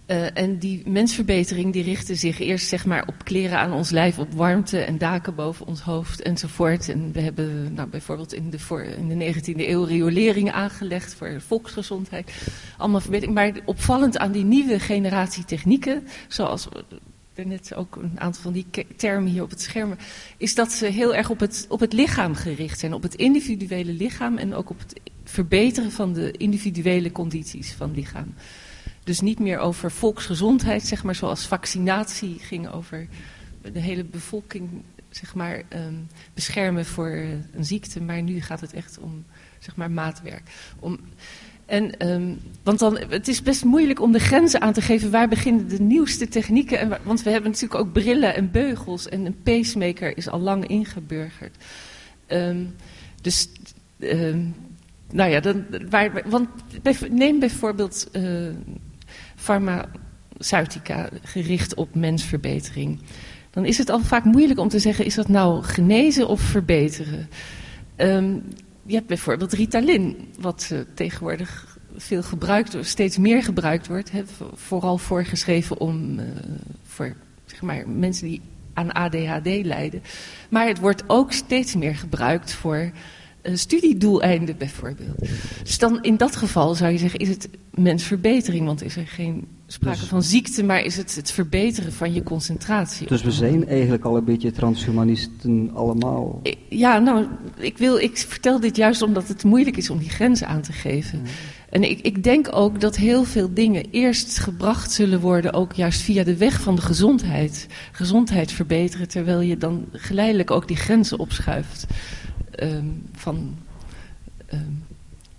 Uh, 0.06 0.38
en 0.38 0.58
die 0.58 0.82
mensverbetering 0.88 1.72
die 1.72 1.82
richtte 1.82 2.14
zich 2.14 2.38
eerst 2.38 2.68
zeg 2.68 2.86
maar, 2.86 3.06
op 3.06 3.24
kleren 3.24 3.58
aan 3.58 3.72
ons 3.72 3.90
lijf, 3.90 4.18
op 4.18 4.32
warmte 4.32 4.78
en 4.78 4.98
daken 4.98 5.34
boven 5.34 5.66
ons 5.66 5.80
hoofd 5.80 6.22
enzovoort. 6.22 6.88
En 6.88 7.12
we 7.12 7.20
hebben 7.20 7.74
nou, 7.74 7.88
bijvoorbeeld 7.88 8.34
in 8.34 8.50
de, 8.50 8.58
voor, 8.58 8.82
in 8.82 9.18
de 9.18 9.34
19e 9.34 9.56
eeuw 9.56 9.84
riolering 9.84 10.52
aangelegd 10.52 11.14
voor 11.14 11.40
volksgezondheid. 11.40 12.32
Allemaal 12.76 13.00
verbetering. 13.00 13.34
Maar 13.34 13.52
opvallend 13.64 14.18
aan 14.18 14.32
die 14.32 14.44
nieuwe 14.44 14.78
generatie 14.78 15.44
technieken, 15.44 16.06
zoals 16.28 16.68
net 17.46 17.74
ook 17.74 17.96
een 17.96 18.20
aantal 18.20 18.42
van 18.42 18.52
die 18.52 18.66
termen 18.96 19.30
hier 19.30 19.42
op 19.42 19.50
het 19.50 19.60
scherm, 19.60 19.96
is 20.36 20.54
dat 20.54 20.72
ze 20.72 20.86
heel 20.86 21.14
erg 21.14 21.30
op 21.30 21.40
het, 21.40 21.66
op 21.68 21.80
het 21.80 21.92
lichaam 21.92 22.34
gericht 22.34 22.78
zijn, 22.78 22.92
op 22.92 23.02
het 23.02 23.14
individuele 23.14 23.92
lichaam 23.92 24.36
en 24.36 24.54
ook 24.54 24.70
op 24.70 24.78
het 24.78 25.00
verbeteren 25.24 25.92
van 25.92 26.12
de 26.12 26.30
individuele 26.30 27.12
condities 27.12 27.72
van 27.72 27.94
lichaam. 27.94 28.34
Dus 29.04 29.20
niet 29.20 29.38
meer 29.38 29.58
over 29.58 29.90
volksgezondheid, 29.90 30.82
zeg 30.82 31.04
maar, 31.04 31.14
zoals 31.14 31.46
vaccinatie 31.46 32.38
ging 32.38 32.68
over 32.68 33.08
de 33.72 33.80
hele 33.80 34.04
bevolking 34.04 34.68
zeg 35.10 35.34
maar, 35.34 35.62
um, 35.68 36.06
beschermen 36.34 36.84
voor 36.84 37.10
een 37.52 37.64
ziekte. 37.64 38.02
Maar 38.02 38.22
nu 38.22 38.40
gaat 38.40 38.60
het 38.60 38.72
echt 38.72 38.98
om 38.98 39.24
zeg 39.58 39.76
maar, 39.76 39.90
maatwerk. 39.90 40.42
Om, 40.78 40.98
en, 41.68 42.08
um, 42.08 42.38
want 42.62 42.78
dan, 42.78 42.98
het 43.08 43.28
is 43.28 43.42
best 43.42 43.64
moeilijk 43.64 44.00
om 44.00 44.12
de 44.12 44.18
grenzen 44.18 44.60
aan 44.60 44.72
te 44.72 44.80
geven. 44.80 45.10
Waar 45.10 45.28
beginnen 45.28 45.68
de 45.68 45.80
nieuwste 45.80 46.28
technieken? 46.28 46.78
En, 46.78 46.98
want 47.02 47.22
we 47.22 47.30
hebben 47.30 47.50
natuurlijk 47.50 47.80
ook 47.80 47.92
brillen 47.92 48.34
en 48.34 48.50
beugels. 48.50 49.08
En 49.08 49.26
een 49.26 49.42
pacemaker 49.42 50.16
is 50.16 50.28
al 50.28 50.40
lang 50.40 50.66
ingeburgerd. 50.66 51.56
Um, 52.28 52.74
dus 53.22 53.48
nou 55.10 55.30
ja, 55.30 55.40
dan, 55.40 55.64
waar, 55.90 56.22
want 56.26 56.48
neem 57.10 57.38
bijvoorbeeld 57.38 58.08
uh, 58.12 58.48
farmaceutica 59.36 61.08
gericht 61.22 61.74
op 61.74 61.94
mensverbetering. 61.94 63.00
Dan 63.50 63.64
is 63.64 63.78
het 63.78 63.90
al 63.90 64.00
vaak 64.00 64.24
moeilijk 64.24 64.60
om 64.60 64.68
te 64.68 64.78
zeggen, 64.78 65.04
is 65.04 65.14
dat 65.14 65.28
nou 65.28 65.62
genezen 65.62 66.28
of 66.28 66.40
verbeteren? 66.40 67.28
Je 68.88 68.94
hebt 68.94 69.06
bijvoorbeeld 69.06 69.52
Ritalin, 69.52 70.16
wat 70.38 70.68
uh, 70.72 70.78
tegenwoordig 70.94 71.78
veel 71.96 72.22
gebruikt 72.22 72.72
wordt, 72.72 72.88
steeds 72.88 73.18
meer 73.18 73.42
gebruikt 73.42 73.86
wordt. 73.86 74.10
Vooral 74.54 74.98
voorgeschreven 74.98 75.80
om, 75.80 76.18
uh, 76.18 76.24
voor 76.82 77.14
zeg 77.46 77.62
maar, 77.62 77.88
mensen 77.88 78.26
die 78.28 78.40
aan 78.72 78.92
ADHD 78.92 79.64
lijden. 79.64 80.02
Maar 80.48 80.66
het 80.66 80.78
wordt 80.78 81.04
ook 81.06 81.32
steeds 81.32 81.74
meer 81.74 81.96
gebruikt 81.96 82.52
voor 82.52 82.90
studiedoeleinden 83.42 84.56
bijvoorbeeld. 84.56 85.18
Dus 85.62 85.78
dan 85.78 86.02
in 86.02 86.16
dat 86.16 86.36
geval 86.36 86.74
zou 86.74 86.92
je 86.92 86.98
zeggen, 86.98 87.20
is 87.20 87.28
het 87.28 87.48
mensverbetering, 87.70 88.66
want 88.66 88.82
is 88.82 88.96
er 88.96 89.06
geen 89.06 89.46
sprake 89.72 89.98
dus, 89.98 90.08
van 90.08 90.22
ziekte, 90.22 90.62
maar 90.64 90.80
is 90.80 90.96
het 90.96 91.14
het 91.14 91.30
verbeteren 91.30 91.92
van 91.92 92.12
je 92.12 92.22
concentratie. 92.22 93.06
Dus 93.06 93.22
we 93.22 93.30
zijn 93.30 93.68
eigenlijk 93.68 94.04
al 94.04 94.16
een 94.16 94.24
beetje 94.24 94.50
transhumanisten 94.50 95.70
allemaal. 95.74 96.40
Ja, 96.68 96.98
nou, 96.98 97.26
ik, 97.56 97.78
wil, 97.78 97.98
ik 97.98 98.16
vertel 98.16 98.60
dit 98.60 98.76
juist 98.76 99.02
omdat 99.02 99.28
het 99.28 99.44
moeilijk 99.44 99.76
is 99.76 99.90
om 99.90 99.98
die 99.98 100.10
grenzen 100.10 100.46
aan 100.46 100.60
te 100.60 100.72
geven. 100.72 101.22
En 101.70 101.90
ik, 101.90 102.00
ik 102.00 102.22
denk 102.22 102.48
ook 102.50 102.80
dat 102.80 102.96
heel 102.96 103.24
veel 103.24 103.54
dingen 103.54 103.84
eerst 103.90 104.38
gebracht 104.38 104.92
zullen 104.92 105.20
worden, 105.20 105.52
ook 105.52 105.72
juist 105.72 106.00
via 106.00 106.24
de 106.24 106.36
weg 106.36 106.60
van 106.60 106.74
de 106.74 106.82
gezondheid. 106.82 107.66
Gezondheid 107.92 108.52
verbeteren, 108.52 109.08
terwijl 109.08 109.40
je 109.40 109.56
dan 109.56 109.84
geleidelijk 109.92 110.50
ook 110.50 110.68
die 110.68 110.76
grenzen 110.76 111.18
opschuift. 111.18 111.86
Um, 112.62 113.02
van 113.12 113.56
um, 114.52 114.77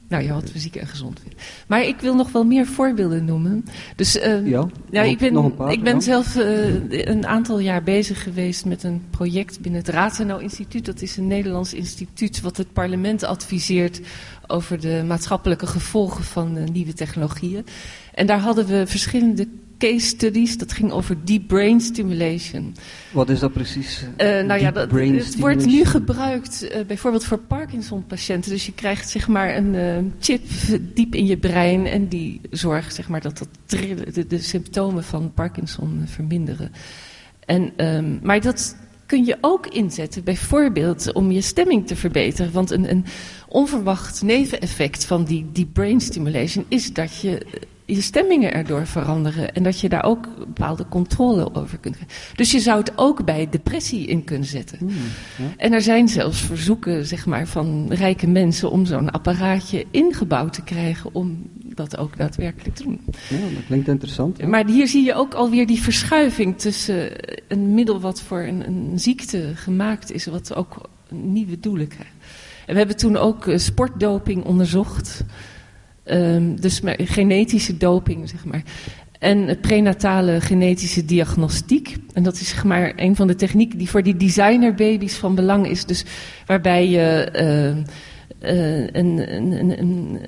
nou 0.10 0.24
ja, 0.24 0.34
wat 0.34 0.50
fysiek 0.52 0.76
en 0.76 0.88
gezond 0.88 1.20
vindt. 1.20 1.42
Maar 1.68 1.84
ik 1.84 2.00
wil 2.00 2.16
nog 2.16 2.32
wel 2.32 2.44
meer 2.44 2.66
voorbeelden 2.66 3.26
noemen. 3.26 3.66
Dus 3.96 4.16
uh, 4.16 4.48
ja, 4.48 4.68
ja, 4.90 5.02
ik 5.02 5.18
ben, 5.18 5.56
paar, 5.56 5.72
ik 5.72 5.84
ben 5.84 5.94
ja. 5.94 6.02
zelf 6.02 6.36
uh, 6.36 6.74
een 6.90 7.28
aantal 7.28 7.60
jaar 7.60 7.84
bezig 7.84 8.24
geweest 8.24 8.66
met 8.66 8.84
een 8.84 9.02
project 9.10 9.60
binnen 9.60 9.82
het 9.82 9.90
Rathenau 9.90 10.42
Instituut. 10.42 10.86
Dat 10.86 11.02
is 11.02 11.18
een 11.18 11.28
Nederlands 11.28 11.74
instituut 11.74 12.42
wat 12.42 12.58
het 12.58 12.74
parlement 12.74 13.24
adviseert 13.24 14.02
over 14.48 14.80
de 14.80 15.04
maatschappelijke 15.08 15.68
gevolgen 15.68 16.24
van 16.24 16.58
uh, 16.58 16.64
nieuwe 16.68 16.94
technologieën. 16.94 17.66
En 18.14 18.28
daar 18.28 18.40
hadden 18.40 18.66
we 18.66 18.88
verschillende 18.88 19.48
case 19.80 20.06
studies. 20.06 20.58
Dat 20.58 20.72
ging 20.72 20.92
over 20.92 21.26
deep 21.26 21.48
brain 21.48 21.82
stimulation. 21.82 22.76
Wat 23.12 23.30
is 23.30 23.40
dat 23.40 23.54
precies? 23.54 24.04
Uh, 24.18 24.42
nou 24.42 24.62
ja, 24.62 24.72
dat, 24.72 24.92
het 24.92 25.40
wordt 25.40 25.66
nu 25.66 25.86
gebruikt 25.86 26.64
uh, 26.64 26.86
bijvoorbeeld 26.88 27.26
voor 27.26 27.38
Parkinson-patiënten. 27.38 28.52
Dus 28.52 28.66
je 28.66 28.74
krijgt 28.74 29.10
zeg 29.10 29.28
maar 29.28 29.56
een 29.56 29.74
uh, 29.74 29.98
chip 30.20 30.42
diep 30.94 31.16
in 31.16 31.26
je 31.26 31.38
brein 31.38 31.86
en 31.86 32.08
die 32.08 32.42
zorgt 32.50 32.96
zeg 32.96 33.10
maar 33.10 33.22
dat 33.22 33.38
dat 33.38 33.50
trillen, 33.66 34.14
de, 34.14 34.28
de 34.28 34.40
symptomen 34.40 35.04
van 35.04 35.32
Parkinson 35.34 36.04
verminderen. 36.06 36.72
En, 37.46 37.86
um, 37.86 38.20
maar 38.24 38.42
dat 38.42 38.76
kun 39.06 39.26
je 39.26 39.38
ook 39.42 39.68
inzetten, 39.68 40.24
bijvoorbeeld 40.24 41.14
om 41.14 41.32
je 41.32 41.42
stemming 41.42 41.88
te 41.88 41.96
verbeteren. 41.96 42.52
Want 42.52 42.72
een, 42.72 42.90
een 42.90 43.06
onverwacht 43.48 44.22
neveneffect 44.22 45.06
van 45.06 45.24
die 45.24 45.46
deep 45.54 45.74
brain 45.74 46.02
stimulation 46.02 46.66
is 46.68 46.94
dat 46.94 47.22
je 47.22 47.46
je 47.96 48.02
stemmingen 48.02 48.54
erdoor 48.54 48.86
veranderen. 48.86 49.54
En 49.54 49.64
dat 49.64 49.80
je 49.80 49.90
daar 49.90 50.04
ook 50.04 50.38
bepaalde 50.38 50.86
controle 50.90 51.56
over 51.56 51.78
kunt 51.78 51.96
krijgen. 51.96 52.18
Dus 52.36 52.52
je 52.52 52.60
zou 52.60 52.80
het 52.80 52.92
ook 52.96 53.26
bij 53.26 53.48
depressie 53.50 54.08
in 54.08 54.24
kunnen 54.24 54.48
zetten. 54.48 54.78
Hmm, 54.78 54.90
ja. 55.38 55.54
En 55.58 55.74
er 55.74 55.82
zijn 55.82 56.08
zelfs 56.08 56.42
verzoeken 56.42 57.06
zeg 57.06 57.26
maar, 57.26 57.48
van 57.48 57.86
rijke 57.90 58.28
mensen 58.28 58.72
om 58.72 58.86
zo'n 58.86 59.12
apparaatje 59.12 59.86
ingebouwd 59.92 60.54
te 60.54 60.64
krijgen 60.64 61.10
om 61.14 61.50
dat 61.76 61.98
ook 61.98 62.18
daadwerkelijk 62.18 62.76
te 62.76 62.84
doen. 62.84 63.02
Ja, 63.30 63.38
dat 63.38 63.66
klinkt 63.68 63.88
interessant. 63.88 64.38
Ja. 64.38 64.48
Maar 64.48 64.66
hier 64.66 64.88
zie 64.88 65.06
je 65.06 65.14
ook 65.14 65.34
alweer 65.34 65.68
die 65.68 65.82
verschuiving 65.82 66.60
tussen 66.60 67.12
een 67.48 67.74
middel 67.74 68.00
wat 68.00 68.22
voor 68.22 68.42
een, 68.42 68.68
een 68.68 69.00
ziekte 69.00 69.52
gemaakt 69.56 70.12
is, 70.12 70.26
wat 70.26 70.56
ook 70.56 70.90
nieuwe 71.10 71.60
doelen 71.60 71.88
krijgt. 71.88 72.14
En 72.66 72.76
we 72.76 72.80
hebben 72.80 72.98
toen 72.98 73.18
ook 73.18 73.46
uh, 73.46 73.58
sportdoping 73.58 74.44
onderzocht. 74.44 75.24
Um, 76.12 76.62
dus 76.62 76.82
genetische 76.98 77.78
doping, 77.78 78.30
zeg 78.30 78.46
maar. 78.46 78.64
En 79.20 79.60
prenatale 79.60 80.42
genetische 80.42 81.06
diagnostiek. 81.06 81.96
En 82.14 82.24
dat 82.24 82.40
is 82.40 82.50
zeg 82.50 82.64
maar 82.64 82.94
een 82.96 83.16
van 83.16 83.28
de 83.28 83.36
technieken 83.36 83.78
die 83.78 83.90
voor 83.90 84.04
die 84.04 84.18
designerbaby's 84.18 85.16
van 85.16 85.36
belang 85.36 85.68
is. 85.68 85.86
Dus 85.86 86.04
waarbij 86.46 86.90
je 86.90 87.30
uh, 87.36 88.54
uh, 88.54 88.88
een, 88.92 89.34
een, 89.36 89.80
een, 89.80 90.20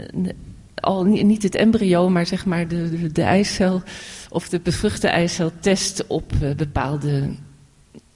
al 0.76 1.04
niet 1.04 1.44
het 1.44 1.56
embryo, 1.56 2.10
maar 2.10 2.26
zeg 2.26 2.46
maar 2.46 2.67
de, 2.67 3.12
de, 3.12 3.22
eicel 3.22 3.82
of 4.30 4.50
de 4.50 4.60
bevruchte 4.60 5.08
eicel 5.08 5.52
test 5.60 6.08
op 6.08 6.34
uh, 6.41 6.56
bepaalde 6.56 7.30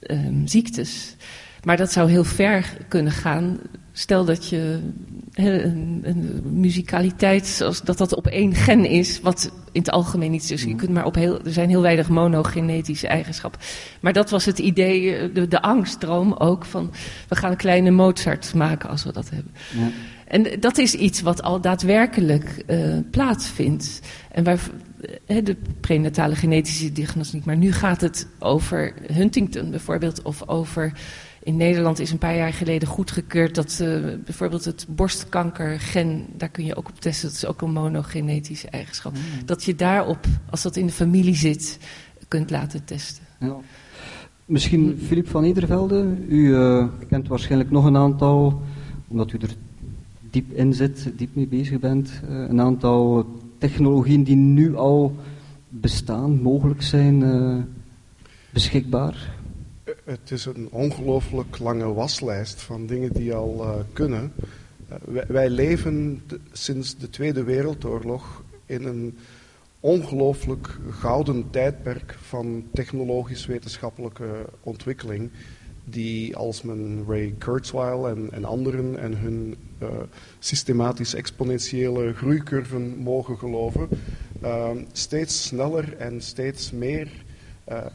um, 0.00 0.46
ziektes. 0.46 1.16
Maar 1.66 1.76
dat 1.76 1.92
zou 1.92 2.10
heel 2.10 2.24
ver 2.24 2.76
kunnen 2.88 3.12
gaan. 3.12 3.58
Stel 3.92 4.24
dat 4.24 4.48
je 4.48 4.78
een, 5.34 6.00
een 6.02 6.42
muzikaliteit, 6.44 7.46
zoals 7.46 7.82
dat 7.82 7.98
dat 7.98 8.14
op 8.14 8.26
één 8.26 8.54
gen 8.54 8.84
is, 8.84 9.20
wat 9.20 9.52
in 9.72 9.80
het 9.80 9.90
algemeen 9.90 10.30
niet 10.30 10.42
is. 10.42 10.48
Dus 10.48 10.62
je 10.62 10.68
mhm. 10.68 10.76
kunt 10.76 10.90
maar 10.90 11.04
op 11.04 11.14
heel, 11.14 11.44
er 11.44 11.52
zijn 11.52 11.68
heel 11.68 11.80
weinig 11.80 12.08
monogenetische 12.08 13.06
eigenschappen. 13.06 13.60
Maar 14.00 14.12
dat 14.12 14.30
was 14.30 14.44
het 14.44 14.58
idee, 14.58 15.32
de, 15.32 15.48
de 15.48 15.62
angstdroom 15.62 16.32
ook, 16.32 16.64
van 16.64 16.92
we 17.28 17.36
gaan 17.36 17.50
een 17.50 17.56
kleine 17.56 17.90
Mozart 17.90 18.54
maken 18.54 18.88
als 18.88 19.04
we 19.04 19.12
dat 19.12 19.30
hebben. 19.30 19.52
Ja. 19.78 19.88
En 20.26 20.60
dat 20.60 20.78
is 20.78 20.94
iets 20.94 21.20
wat 21.20 21.42
al 21.42 21.60
daadwerkelijk 21.60 22.64
uh, 22.66 22.98
plaatsvindt. 23.10 24.00
En 24.30 24.44
waar, 24.44 24.60
de 25.26 25.56
prenatale 25.80 26.34
genetische 26.34 26.92
diagnostiek. 26.92 27.44
Maar 27.44 27.56
nu 27.56 27.72
gaat 27.72 28.00
het 28.00 28.26
over 28.38 28.92
Huntington 29.12 29.70
bijvoorbeeld, 29.70 30.22
of 30.22 30.48
over 30.48 30.92
in 31.46 31.56
Nederland 31.56 31.98
is 31.98 32.10
een 32.10 32.18
paar 32.18 32.36
jaar 32.36 32.52
geleden 32.52 32.88
goedgekeurd 32.88 33.54
dat 33.54 33.78
uh, 33.82 34.14
bijvoorbeeld 34.24 34.64
het 34.64 34.86
borstkankergen, 34.88 36.26
daar 36.36 36.48
kun 36.48 36.64
je 36.64 36.76
ook 36.76 36.88
op 36.88 37.00
testen, 37.00 37.28
dat 37.28 37.36
is 37.36 37.46
ook 37.46 37.62
een 37.62 37.72
monogenetische 37.72 38.68
eigenschap. 38.68 39.12
Mm. 39.12 39.20
Dat 39.44 39.64
je 39.64 39.74
daarop, 39.74 40.26
als 40.50 40.62
dat 40.62 40.76
in 40.76 40.86
de 40.86 40.92
familie 40.92 41.34
zit, 41.34 41.78
kunt 42.28 42.50
laten 42.50 42.84
testen. 42.84 43.24
Ja. 43.40 43.56
Misschien 44.44 44.98
Filip 45.06 45.28
van 45.28 45.42
Nedervelde, 45.42 46.16
u 46.28 46.48
uh, 46.48 46.86
kent 47.08 47.28
waarschijnlijk 47.28 47.70
nog 47.70 47.84
een 47.84 47.96
aantal, 47.96 48.62
omdat 49.08 49.32
u 49.32 49.38
er 49.38 49.54
diep 50.30 50.52
in 50.52 50.74
zit, 50.74 51.10
diep 51.16 51.34
mee 51.34 51.46
bezig 51.46 51.80
bent, 51.80 52.20
uh, 52.28 52.48
een 52.48 52.60
aantal 52.60 53.26
technologieën 53.58 54.24
die 54.24 54.36
nu 54.36 54.76
al 54.76 55.16
bestaan, 55.68 56.42
mogelijk 56.42 56.82
zijn, 56.82 57.24
beschikbaar 58.50 59.35
het 60.06 60.30
is 60.30 60.44
een 60.44 60.68
ongelooflijk 60.70 61.58
lange 61.58 61.92
waslijst 61.92 62.60
van 62.60 62.86
dingen 62.86 63.12
die 63.12 63.34
al 63.34 63.64
uh, 63.64 63.74
kunnen. 63.92 64.32
Uh, 64.90 65.22
wij, 65.26 65.48
leven 65.48 66.22
sinds 66.52 66.96
de 66.96 67.10
Tweede 67.10 67.42
Wereldoorlog 67.42 68.42
in 68.66 68.84
een 68.84 69.18
ongelooflijk 69.80 70.78
gouden 70.90 71.50
tijdperk 71.50 72.16
van 72.20 72.64
technologisch-wetenschappelijke 72.72 74.44
ontwikkeling. 74.62 75.30
Die 75.84 76.36
als 76.36 76.62
men 76.62 77.04
Ray 77.08 77.34
Kurzweil 77.38 78.08
en, 78.08 78.28
en 78.32 78.44
anderen 78.44 78.98
en 78.98 79.16
hun 79.16 79.56
uh, 79.82 79.88
systematisch 80.38 81.14
exponentiële 81.14 82.12
groeicurven 82.12 82.96
mogen 82.96 83.38
geloven, 83.38 83.88
steeds 84.92 85.46
sneller 85.46 85.96
en 85.96 86.20
steeds 86.20 86.70
meer 86.70 87.24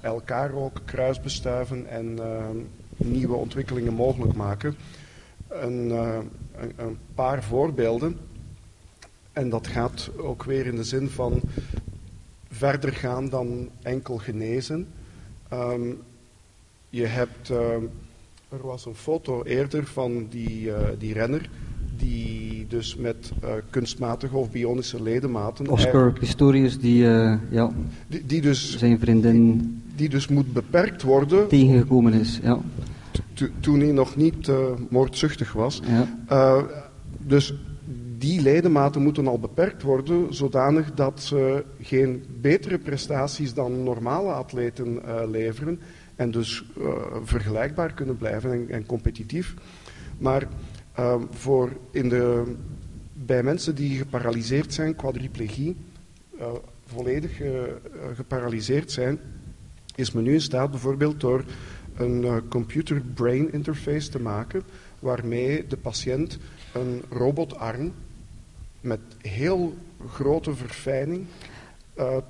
elkaar 0.02 0.54
ook 0.54 0.82
kruisbestuiven 0.86 1.88
en 1.88 2.18
uh, 2.20 2.46
nieuwe 2.98 3.36
ontwikkelingen 3.36 3.94
mogelijk 3.94 4.34
maken. 4.34 4.76
Een, 5.48 5.88
uh, 5.88 6.18
een, 6.56 6.74
een, 6.76 6.98
paar 7.16 7.44
voorbeelden. 7.44 8.18
En 9.34 9.50
dat 9.50 9.68
gaat 9.68 10.12
ook 10.18 10.44
weer 10.44 10.66
in 10.66 10.76
de 10.76 10.84
zin 10.84 11.10
van 11.10 11.42
verder 12.50 12.94
gaan 12.94 13.30
dan 13.30 13.70
enkel 13.82 14.18
genezen. 14.18 14.88
Um, 15.54 16.02
je 16.90 17.06
hebt, 17.06 17.50
er 18.50 18.62
was 18.62 18.86
een 18.86 18.96
foto 18.96 19.44
eerder 19.44 19.86
van 19.86 20.28
die, 20.30 20.72
die 20.98 21.14
renner 21.14 21.50
die 21.98 22.65
dus 22.67 22.96
met 22.96 23.32
uh, 23.44 23.50
kunstmatige 23.70 24.36
of 24.36 24.52
bionische 24.52 25.02
ledematen... 25.02 25.67
Oscar 25.67 26.13
Pistorius, 26.13 26.80
die, 26.80 27.04
uh, 27.04 27.34
ja, 27.50 27.72
die, 28.08 28.26
die, 28.26 28.41
dus, 28.41 28.78
zijn 28.78 29.00
vriendin... 29.00 29.82
Die 29.96 30.10
dus 30.10 30.28
moet 30.28 30.54
beperkt 30.54 31.02
worden... 31.02 31.48
Tegengekomen 31.48 32.13
is, 32.13 32.39
ja. 32.44 32.60
Toen 33.60 33.80
hij 33.80 33.91
nog 33.91 34.15
niet 34.15 34.48
uh, 34.48 34.56
moordzuchtig 34.89 35.54
was. 35.54 35.82
Ja. 36.28 36.65
dus 37.17 37.54
die 38.17 38.41
ledematen 38.41 39.02
moeten 39.02 39.28
al 39.28 39.39
beperkt 39.39 39.82
worden, 39.82 40.34
zodanig 40.34 40.94
dat 40.94 41.22
ze 41.22 41.63
geen 41.82 42.24
betere 42.41 42.78
prestaties 42.78 43.54
dan 43.54 43.84
normale 43.84 44.32
atleten 44.32 45.00
leveren. 45.30 45.80
En 46.15 46.32
dus 46.32 46.63
vergelijkbaar 47.24 47.94
kunnen 47.94 48.17
blijven 48.17 48.52
en, 48.52 48.65
en 48.70 48.86
competitief. 48.86 49.54
Maar 50.17 50.48
Ehm, 51.02 51.22
voor 51.32 51.70
in 51.92 52.10
de, 52.10 52.44
bij 53.14 53.44
mensen 53.44 53.76
die 53.76 53.98
geparalyseerd 53.98 54.74
zijn, 54.74 54.96
quadriplegie, 54.96 55.76
uh, 56.40 56.46
volledig 56.86 57.42
uh, 57.42 57.52
geparalyseerd 58.16 58.92
zijn, 58.92 59.20
is 59.96 60.12
men 60.12 60.24
nu 60.24 60.34
in 60.34 60.42
staat 60.42 60.72
bijvoorbeeld 60.72 61.20
door 61.20 61.44
een 61.96 62.42
computer-brain 62.50 63.54
interface 63.54 64.10
te 64.10 64.20
maken, 64.20 64.62
waarmee 65.00 65.68
de 65.68 65.78
patiënt 65.78 66.38
een 66.74 67.02
robotarm 67.10 67.92
met 68.82 69.00
heel 69.22 69.74
grote 70.08 70.56
verfijning 70.56 71.26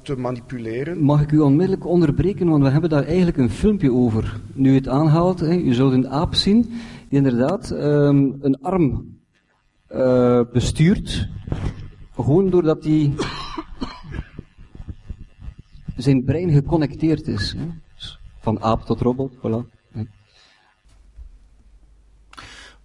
te 0.02 0.18
manipuleren. 0.18 1.00
Mag 1.00 1.22
ik 1.22 1.32
u 1.32 1.40
onmiddellijk 1.40 1.86
onderbreken, 1.86 2.50
want 2.50 2.64
we 2.64 2.70
hebben 2.70 2.90
daar 2.90 3.06
eigenlijk 3.06 3.38
een 3.38 3.50
filmpje 3.50 3.92
over. 3.92 4.40
Nu 4.54 4.76
het 4.76 4.88
aanhaalt, 4.88 5.40
hè, 5.40 5.56
u 5.56 5.74
zult 5.74 5.94
een 5.94 6.10
aap 6.10 6.36
zien 6.36 6.72
die 7.12 7.20
inderdaad 7.20 7.72
um, 7.72 8.38
een 8.42 8.62
arm 8.62 9.20
uh, 9.90 10.42
bestuurt, 10.52 11.30
gewoon 12.16 12.50
doordat 12.50 12.84
hij 12.84 13.14
zijn 15.96 16.24
brein 16.24 16.52
geconnecteerd 16.52 17.28
is. 17.28 17.54
Hè? 17.58 17.68
Dus 17.96 18.20
van 18.40 18.62
aap 18.62 18.86
tot 18.86 19.02
robot, 19.02 19.36
voilà. 19.38 19.80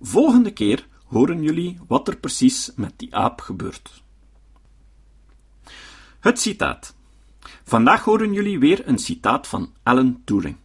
Volgende 0.00 0.50
keer 0.50 0.88
horen 1.04 1.42
jullie 1.42 1.78
wat 1.86 2.08
er 2.08 2.16
precies 2.16 2.72
met 2.76 2.92
die 2.96 3.14
aap 3.14 3.40
gebeurt. 3.40 4.02
Het 6.20 6.40
citaat. 6.40 6.94
Vandaag 7.64 8.04
horen 8.04 8.32
jullie 8.32 8.58
weer 8.58 8.88
een 8.88 8.98
citaat 8.98 9.46
van 9.46 9.72
Alan 9.82 10.20
Turing. 10.24 10.56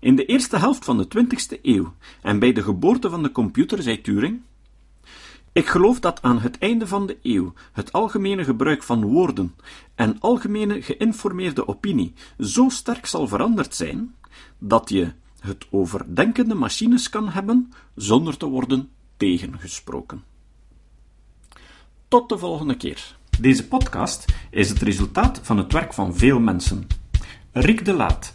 In 0.00 0.16
de 0.16 0.24
eerste 0.24 0.56
helft 0.56 0.84
van 0.84 0.98
de 0.98 1.08
20e 1.16 1.60
eeuw 1.62 1.94
en 2.22 2.38
bij 2.38 2.52
de 2.52 2.62
geboorte 2.62 3.10
van 3.10 3.22
de 3.22 3.32
computer 3.32 3.82
zei 3.82 4.00
Turing: 4.00 4.40
Ik 5.52 5.66
geloof 5.66 6.00
dat 6.00 6.22
aan 6.22 6.40
het 6.40 6.58
einde 6.58 6.86
van 6.86 7.06
de 7.06 7.18
eeuw 7.22 7.52
het 7.72 7.92
algemene 7.92 8.44
gebruik 8.44 8.82
van 8.82 9.04
woorden 9.04 9.54
en 9.94 10.20
algemene 10.20 10.82
geïnformeerde 10.82 11.68
opinie 11.68 12.14
zo 12.38 12.68
sterk 12.68 13.06
zal 13.06 13.28
veranderd 13.28 13.74
zijn 13.74 14.14
dat 14.58 14.88
je 14.88 15.12
het 15.40 15.66
over 15.70 16.14
denkende 16.14 16.54
machines 16.54 17.08
kan 17.08 17.28
hebben 17.28 17.72
zonder 17.94 18.36
te 18.36 18.46
worden 18.46 18.90
tegengesproken. 19.16 20.24
Tot 22.08 22.28
de 22.28 22.38
volgende 22.38 22.76
keer. 22.76 23.16
Deze 23.40 23.68
podcast 23.68 24.24
is 24.50 24.68
het 24.68 24.82
resultaat 24.82 25.40
van 25.42 25.56
het 25.56 25.72
werk 25.72 25.94
van 25.94 26.14
veel 26.14 26.40
mensen. 26.40 26.86
Rick 27.52 27.84
de 27.84 27.92
Laat 27.92 28.34